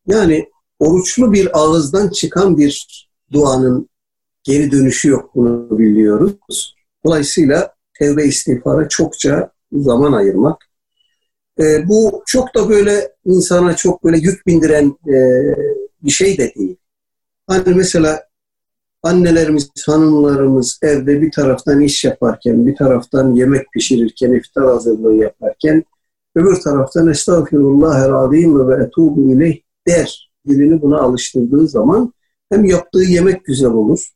[0.08, 0.50] Yani
[0.80, 3.90] oruçlu bir ağızdan çıkan bir duanın
[4.44, 6.76] geri dönüşü yok bunu biliyoruz.
[7.06, 10.66] Dolayısıyla tevbe istiğfara çokça zaman ayırmak.
[11.60, 15.18] E, bu çok da böyle insana çok böyle yük bindiren e,
[16.04, 16.78] bir şey de değil.
[17.48, 18.28] Hani mesela
[19.04, 25.84] annelerimiz, hanımlarımız evde bir taraftan iş yaparken, bir taraftan yemek pişirirken, iftar hazırlığı yaparken,
[26.36, 30.32] öbür taraftan estağfirullah razim ve etubu ileyh der.
[30.48, 32.14] Dilini buna alıştırdığı zaman
[32.50, 34.08] hem yaptığı yemek güzel olur,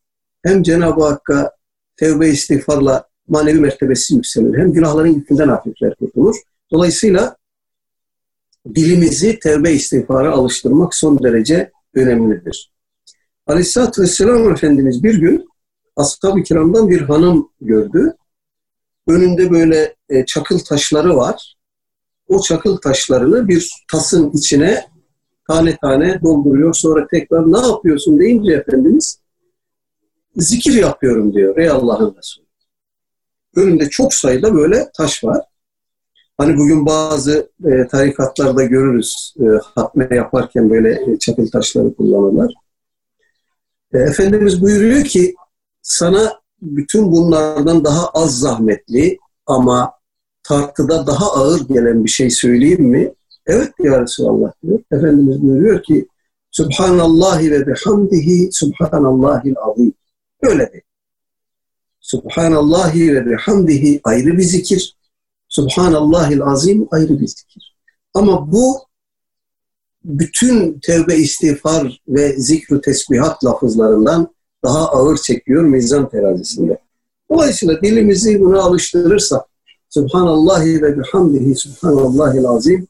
[0.44, 1.52] hem Cenab-ı Hakk'a
[1.98, 6.36] tevbe istiğfarla manevi mertebesi yükselir, hem günahların yükünden hafifler kurtulur.
[6.72, 7.36] Dolayısıyla
[8.76, 12.72] dilimizi tevbe istiğfara alıştırmak son derece önemlidir.
[13.48, 15.50] Aleyhisselatü Vesselam Efendimiz bir gün
[15.96, 18.14] ashab-ı kiramdan bir hanım gördü.
[19.08, 21.56] Önünde böyle e, çakıl taşları var.
[22.28, 24.86] O çakıl taşlarını bir tasın içine
[25.48, 26.74] tane tane dolduruyor.
[26.74, 29.20] Sonra tekrar ne yapıyorsun deyince Efendimiz
[30.36, 31.58] zikir yapıyorum diyor.
[31.58, 32.46] Ey Allah'ın Resulü.
[33.56, 35.46] Önünde çok sayıda böyle taş var.
[36.38, 42.54] Hani bugün bazı e, tarikatlarda görürüz e, hatme yaparken böyle e, çakıl taşları kullanırlar.
[43.94, 45.36] E, Efendimiz buyuruyor ki
[45.82, 49.94] sana bütün bunlardan daha az zahmetli ama
[50.44, 53.14] tartıda daha ağır gelen bir şey söyleyeyim mi?
[53.46, 54.80] Evet ya Resulallah diyor.
[54.92, 56.08] Efendimiz buyuruyor ki
[56.52, 59.94] Subhanallahi ve bihamdihi Subhanallahil azim.
[60.42, 60.82] Öyle de.
[62.00, 64.98] Subhanallahi ve bihamdihi ayrı bir zikir.
[65.50, 67.76] Subhanallahil azim ayrı bir zikir.
[68.14, 68.80] Ama bu
[70.04, 74.28] bütün tevbe istiğfar ve zikru tesbihat lafızlarından
[74.64, 76.78] daha ağır çekiyor mizan terazisinde.
[77.32, 79.42] Dolayısıyla dilimizi buna alıştırırsak
[79.90, 82.88] Subhanallahi ve bihamdihi Subhanallahil azim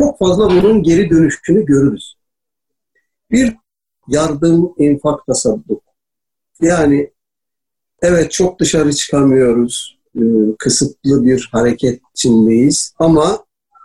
[0.00, 2.14] çok fazla bunun geri dönüşünü görürüz.
[3.30, 3.56] Bir
[4.08, 5.82] yardım, infak, tasadduk.
[6.60, 7.10] Yani
[8.02, 9.98] evet çok dışarı çıkamıyoruz.
[10.16, 10.22] E,
[10.58, 13.44] kısıtlı bir hareket içindeyiz ama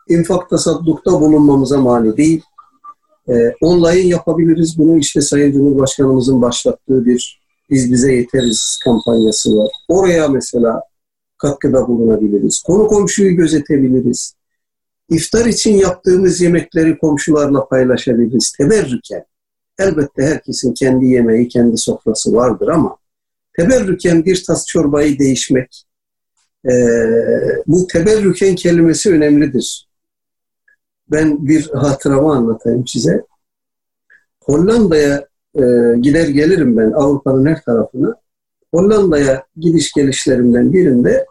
[0.09, 2.41] infak tasaddukta bulunmamıza mani değil.
[3.29, 4.77] E, online yapabiliriz.
[4.77, 9.71] Bunu işte Sayın Cumhurbaşkanımızın başlattığı bir biz bize yeteriz kampanyası var.
[9.87, 10.81] Oraya mesela
[11.37, 12.63] katkıda bulunabiliriz.
[12.63, 14.35] Konu komşuyu gözetebiliriz.
[15.09, 18.51] İftar için yaptığımız yemekleri komşularla paylaşabiliriz.
[18.51, 19.25] Teberrüken.
[19.79, 22.97] Elbette herkesin kendi yemeği, kendi sofrası vardır ama
[23.57, 25.85] teberrüken bir tas çorbayı değişmek,
[26.69, 26.73] e,
[27.67, 29.87] bu teberrüken kelimesi önemlidir.
[31.11, 33.25] Ben bir hatıramı anlatayım size.
[34.41, 35.61] Hollanda'ya e,
[36.01, 38.15] gider gelirim ben Avrupa'nın her tarafına.
[38.73, 41.25] Hollanda'ya gidiş gelişlerimden birinde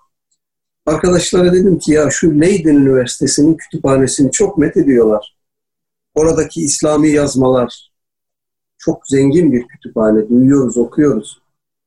[0.86, 5.36] arkadaşlara dedim ki ya şu Leiden Üniversitesi'nin kütüphanesini çok met ediyorlar.
[6.14, 7.90] Oradaki İslami yazmalar
[8.78, 10.28] çok zengin bir kütüphane.
[10.28, 11.42] Duyuyoruz, okuyoruz.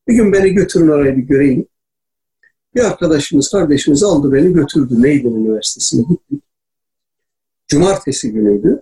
[0.07, 1.65] Bir gün beni götürün oraya bir göreyim.
[2.75, 6.43] Bir arkadaşımız, kardeşimiz aldı beni götürdü Leiden Üniversitesi'ne gittik.
[7.67, 8.81] Cumartesi günüydü.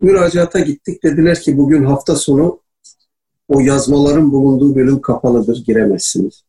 [0.00, 1.02] Müracaata gittik.
[1.02, 2.60] Dediler ki bugün hafta sonu
[3.48, 6.44] o yazmaların bulunduğu bölüm kapalıdır, giremezsiniz.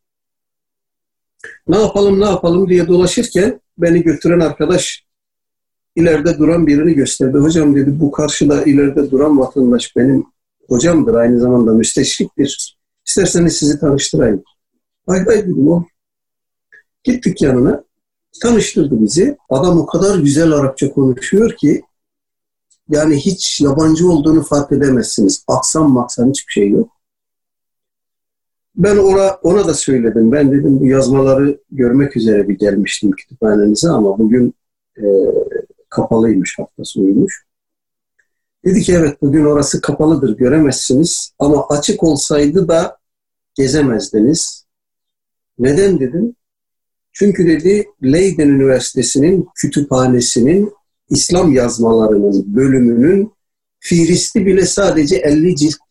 [1.67, 5.05] Ne yapalım ne yapalım diye dolaşırken beni götüren arkadaş
[5.95, 7.37] ileride duran birini gösterdi.
[7.37, 10.25] Hocam dedi bu karşıda ileride duran vatandaş benim
[10.69, 11.13] hocamdır.
[11.13, 12.77] Aynı zamanda müsteşriktir.
[13.07, 14.43] İsterseniz sizi tanıştırayım.
[15.07, 15.85] Hay hay dedim o.
[17.03, 17.83] Gittik yanına.
[18.41, 19.37] Tanıştırdı bizi.
[19.49, 21.81] Adam o kadar güzel Arapça konuşuyor ki
[22.89, 25.43] yani hiç yabancı olduğunu fark edemezsiniz.
[25.47, 27.00] Aksan maksan hiçbir şey yok.
[28.75, 30.31] Ben ona, ona da söyledim.
[30.31, 34.53] Ben dedim bu yazmaları görmek üzere bir gelmiştim kütüphanenize ama bugün
[34.97, 35.03] e,
[35.89, 37.45] kapalıymış, hafta sonuymuş.
[38.65, 42.97] Dedi ki evet bugün orası kapalıdır göremezsiniz ama açık olsaydı da
[43.55, 44.65] gezemezdiniz.
[45.59, 46.35] Neden dedim?
[47.13, 50.73] Çünkü dedi Leiden Üniversitesi'nin kütüphanesinin
[51.09, 53.33] İslam yazmalarının bölümünün
[53.79, 55.90] fihristi bile sadece 50 cilt.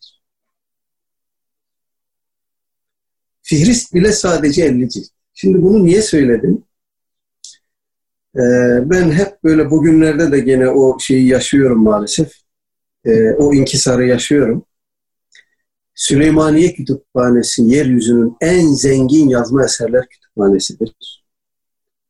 [3.51, 5.07] Fihrist bile sadece 50 cilt.
[5.35, 6.65] Şimdi bunu niye söyledim?
[8.37, 8.41] Ee,
[8.91, 12.33] ben hep böyle bugünlerde de gene o şeyi yaşıyorum maalesef.
[13.05, 14.65] Ee, o inkisarı yaşıyorum.
[15.95, 21.25] Süleymaniye Kütüphanesi yeryüzünün en zengin yazma eserler kütüphanesidir.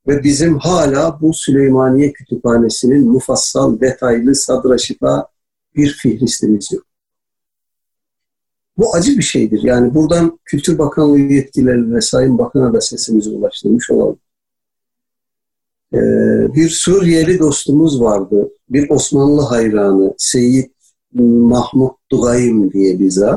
[0.06, 5.28] Ve bizim hala bu Süleymaniye Kütüphanesi'nin mufassal, detaylı, sadraşıta
[5.76, 6.89] bir fihristimiz yok.
[8.78, 9.62] Bu acı bir şeydir.
[9.62, 14.18] Yani buradan Kültür Bakanlığı yetkililerine, Sayın Bakan'a da sesimizi ulaştırmış olalım.
[15.94, 15.98] Ee,
[16.54, 18.48] bir Suriyeli dostumuz vardı.
[18.68, 20.70] Bir Osmanlı hayranı Seyyid
[21.14, 23.30] Mahmut Dugayim diye bize.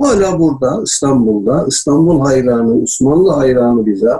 [0.00, 1.66] Hala burada İstanbul'da.
[1.68, 4.12] İstanbul hayranı, Osmanlı hayranı bize.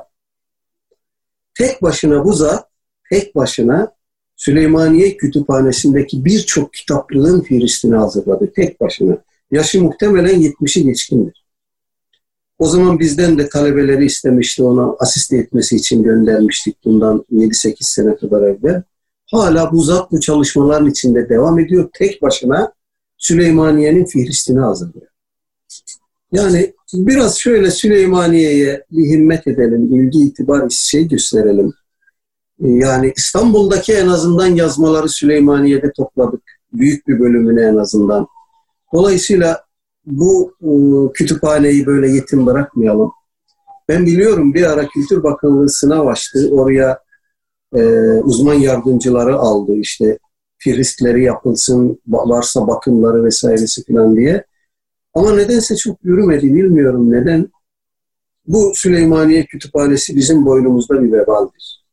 [1.55, 2.69] Tek başına bu zat,
[3.11, 3.93] tek başına
[4.37, 8.53] Süleymaniye Kütüphanesi'ndeki birçok kitaplığın firistini hazırladı.
[8.57, 9.19] Tek başına.
[9.51, 11.47] Yaşı muhtemelen 70'i geçkindir.
[12.59, 18.43] O zaman bizden de talebeleri istemişti ona asist etmesi için göndermiştik bundan 7-8 sene kadar
[18.43, 18.83] evvel.
[19.27, 21.89] Hala bu zat bu çalışmaların içinde devam ediyor.
[21.95, 22.73] Tek başına
[23.19, 25.07] Süleymaniye'nin fihristini hazırlıyor.
[26.33, 31.73] Yani biraz şöyle Süleymaniye'ye bir himmet edelim, ilgi itibar şey gösterelim.
[32.61, 36.43] Yani İstanbul'daki en azından yazmaları Süleymaniye'de topladık.
[36.73, 38.27] Büyük bir bölümünü en azından.
[38.97, 39.65] Dolayısıyla
[40.07, 40.71] bu e,
[41.13, 43.13] kütüphaneyi böyle yetim bırakmayalım.
[43.89, 46.51] Ben biliyorum bir ara Kültür Bakanlığı sınav açtı.
[46.53, 46.99] Oraya
[47.75, 47.83] e,
[48.21, 49.75] uzman yardımcıları aldı.
[49.75, 50.19] İşte
[50.59, 54.45] firistleri yapılsın, varsa bakımları vesairesi falan diye.
[55.15, 57.49] Ama nedense çok yürümedi, bilmiyorum neden.
[58.47, 61.85] Bu Süleymaniye Kütüphanesi bizim boynumuzda bir vebaldir.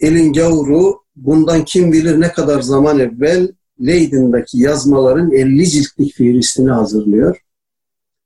[0.00, 7.44] Elin gavuru bundan kim bilir ne kadar zaman evvel Leiden'daki yazmaların 50 ciltlik fihristini hazırlıyor.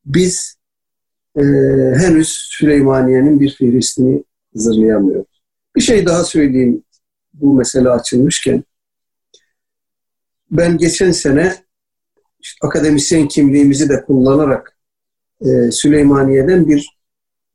[0.05, 0.57] Biz
[1.37, 1.43] e,
[1.97, 5.43] henüz Süleymaniye'nin bir fihristini hazırlayamıyoruz.
[5.77, 6.83] Bir şey daha söyleyeyim
[7.35, 8.65] bu mesele açılmışken.
[10.51, 11.55] Ben geçen sene
[12.41, 14.79] işte akademisyen kimliğimizi de kullanarak
[15.41, 16.99] e, Süleymaniye'den bir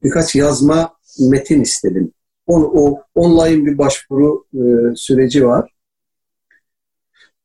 [0.03, 2.11] birkaç yazma metin istedim.
[2.47, 5.71] O, o online bir başvuru e, süreci var.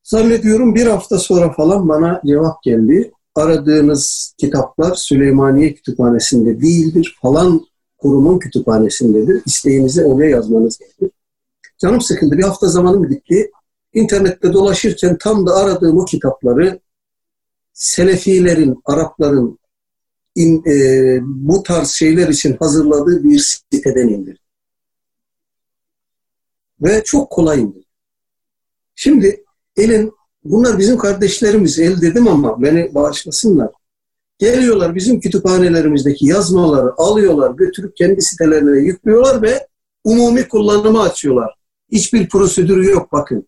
[0.06, 3.12] Zannediyorum bir hafta sonra falan bana cevap geldi.
[3.34, 7.18] Aradığınız kitaplar Süleymaniye Kütüphanesi'nde değildir.
[7.22, 7.66] Falan
[7.98, 9.42] kurumun kütüphanesindedir.
[9.46, 11.10] İsteğinizi oraya yazmanız gerekir.
[11.78, 12.38] Canım sıkıldı.
[12.38, 13.50] Bir hafta zamanım gitti.
[13.94, 16.80] İnternette dolaşırken tam da aradığım o kitapları
[17.72, 19.58] Selefilerin, Arapların
[20.34, 24.42] in, e, bu tarz şeyler için hazırladığı bir siteden indirdim.
[26.80, 27.84] Ve çok kolay indirdim.
[28.94, 29.45] Şimdi
[29.76, 30.12] elin,
[30.44, 33.70] bunlar bizim kardeşlerimiz, el dedim ama beni bağışlasınlar.
[34.38, 39.66] Geliyorlar bizim kütüphanelerimizdeki yazmaları alıyorlar, götürüp kendi sitelerine yüklüyorlar ve
[40.04, 41.54] umumi kullanıma açıyorlar.
[41.92, 43.46] Hiçbir prosedürü yok bakın.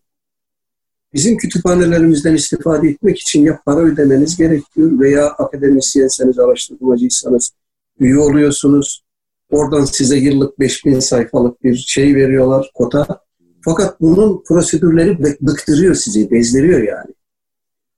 [1.13, 7.51] Bizim kütüphanelerimizden istifade etmek için ya para ödemeniz gerekiyor veya akademisyenseniz, araştırmacıysanız
[7.99, 9.03] üye oluyorsunuz.
[9.51, 13.21] Oradan size yıllık 5000 sayfalık bir şey veriyorlar, kota.
[13.61, 17.13] Fakat bunun prosedürleri bıktırıyor sizi, bezdiriyor yani.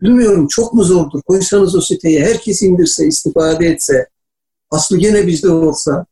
[0.02, 1.22] Bilmiyorum çok mu zordur?
[1.22, 4.08] Koysanız o siteye herkes indirse, istifade etse,
[4.70, 6.06] aslı gene bizde olsa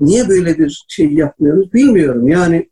[0.00, 2.28] niye böyle bir şey yapmıyoruz bilmiyorum.
[2.28, 2.70] Yani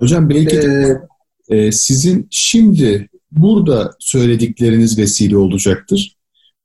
[0.00, 1.00] Hocam belki de
[1.48, 6.16] e, e, sizin şimdi burada söyledikleriniz vesile olacaktır.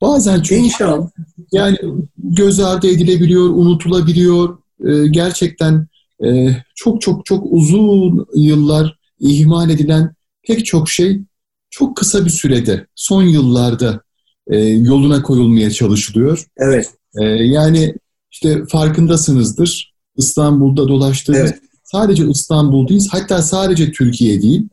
[0.02, 1.10] Bazen çünkü İnşallah.
[1.52, 1.78] yani
[2.18, 4.58] göz ardı edilebiliyor, unutulabiliyor.
[4.88, 5.88] E, gerçekten
[6.26, 10.16] e, çok çok çok uzun yıllar ihmal edilen
[10.48, 11.22] pek çok şey
[11.70, 14.02] çok kısa bir sürede, son yıllarda
[14.48, 16.46] e, yoluna koyulmaya çalışılıyor.
[16.58, 16.94] Evet.
[17.22, 17.96] E, yani
[18.32, 19.94] işte farkındasınızdır.
[20.18, 21.60] İstanbul'da dolaştığımız evet.
[21.84, 23.08] sadece İstanbul'dayız.
[23.12, 24.68] Hatta sadece Türkiye değil.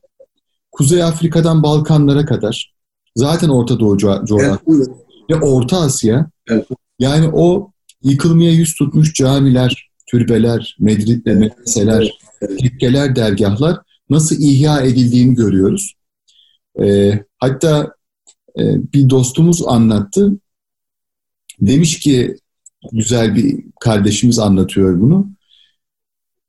[0.72, 2.74] Kuzey Afrika'dan Balkanlara kadar.
[3.16, 4.60] Zaten Orta Doğu coğrafyası.
[4.68, 4.88] Evet.
[5.30, 6.30] Ve Orta Asya.
[6.48, 6.66] Evet.
[6.98, 7.70] Yani o
[8.02, 12.60] yıkılmaya yüz tutmuş camiler, türbeler, medreseler, evet.
[12.60, 13.78] tekkeler, dergahlar
[14.10, 15.94] nasıl ihya edildiğini görüyoruz.
[16.82, 17.94] E, hatta
[18.58, 20.32] e, bir dostumuz anlattı.
[21.60, 22.36] Demiş ki
[22.92, 25.30] güzel bir kardeşimiz anlatıyor bunu.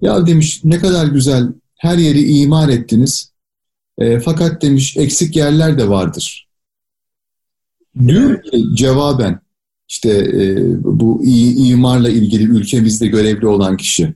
[0.02, 3.32] Ya demiş ne kadar güzel her yeri imar ettiniz.
[3.98, 6.48] E, fakat demiş eksik yerler de vardır.
[8.08, 9.40] Diyor ki cevaben
[9.88, 14.14] işte e, bu imarla ilgili ülkemizde görevli olan kişi.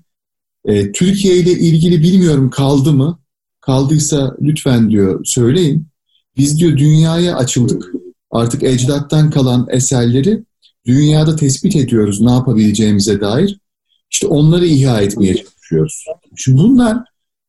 [0.66, 3.20] E, Türkiye ile ilgili bilmiyorum kaldı mı?
[3.66, 5.88] Kaldıysa lütfen diyor söyleyin.
[6.38, 7.92] Biz diyor dünyaya açıldık.
[8.32, 10.44] Artık ecdattan kalan eserleri
[10.86, 13.60] dünyada tespit ediyoruz ne yapabileceğimize dair.
[14.12, 16.06] İşte onları ihya etmeye çalışıyoruz.
[16.36, 16.98] Şimdi bunlar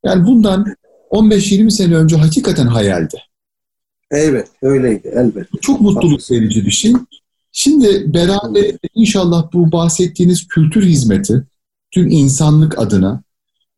[0.04, 0.66] yani bundan
[1.10, 3.16] 15-20 sene önce hakikaten hayaldi.
[4.10, 5.58] Evet, öyleydi elbette.
[5.60, 6.92] Çok mutluluk verici bir şey.
[7.52, 8.64] Şimdi beraber
[8.94, 11.44] inşallah bu bahsettiğiniz kültür hizmeti
[11.90, 13.22] tüm insanlık adına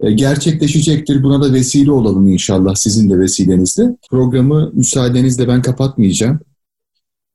[0.01, 1.23] gerçekleşecektir.
[1.23, 3.97] Buna da vesile olalım inşallah sizin de vesilenizle.
[4.11, 6.41] Programı müsaadenizle ben kapatmayacağım.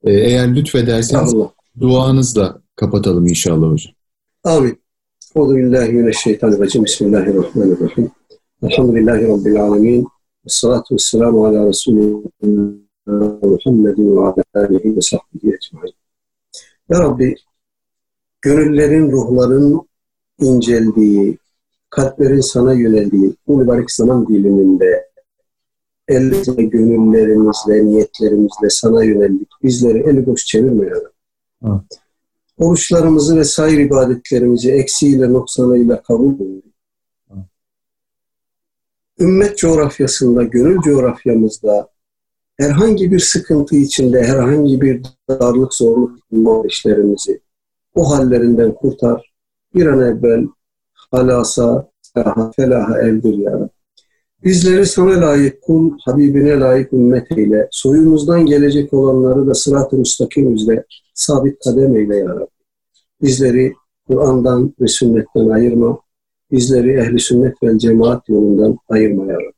[0.03, 1.51] E, eğer lütfederseniz Allah.
[1.80, 3.93] duanızla kapatalım inşallah hocam.
[4.43, 4.80] Amin.
[5.36, 6.86] Euzu billahi mineşşeytanirracim.
[6.86, 8.11] Bismillahirrahmanirrahim.
[8.64, 10.07] Elhamdülillahi rabbil alamin.
[10.45, 12.22] Essalatu vesselamu ala Resulina
[13.07, 15.94] Muhammedin ve ala alihi ve sahbihi ecmaîn.
[16.90, 17.35] Ya Rabbi,
[18.41, 19.81] gönüllerin, ruhların
[20.40, 21.38] inceldiği,
[21.95, 25.10] kalplerin sana yöneldiği bu mübarek zaman diliminde
[26.07, 29.48] elimizle, gönüllerimizle, niyetlerimizle sana yöneldik.
[29.64, 30.95] Bizleri eli boş çevirme ya
[31.65, 31.99] evet.
[32.57, 36.61] Oruçlarımızı ve sair ibadetlerimizi eksiğiyle, noksanıyla kabul eyle.
[39.20, 41.90] Ümmet coğrafyasında, gönül coğrafyamızda
[42.57, 46.20] herhangi bir sıkıntı içinde, herhangi bir darlık, zorluk
[46.65, 47.41] işlerimizi
[47.95, 49.34] o hallerinden kurtar.
[49.76, 50.48] Bir an evvel
[51.14, 53.40] halasa, felaha, felaha erdir
[54.44, 57.68] Bizleri sana layık kul, Habibine layık ümmet eyle.
[57.72, 62.48] Soyumuzdan gelecek olanları da sırat-ı müstakim üzere sabit kadem eyle ya Rabbi.
[63.22, 63.73] Bizleri
[64.07, 65.99] Kur'an'dan ve sünnetten ayırma.
[66.52, 69.53] Bizleri ehli sünnet ve cemaat yolundan ayırma ya Rabbi.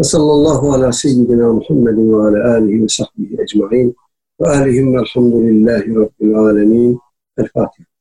[0.00, 3.96] Ve sallallahu ala seyyidina Muhammedin ve ala alihi ve sahbihi ecma'in
[4.40, 6.98] ve alihim velhamdülillahi rabbil alemin.
[7.38, 7.95] El Fatiha.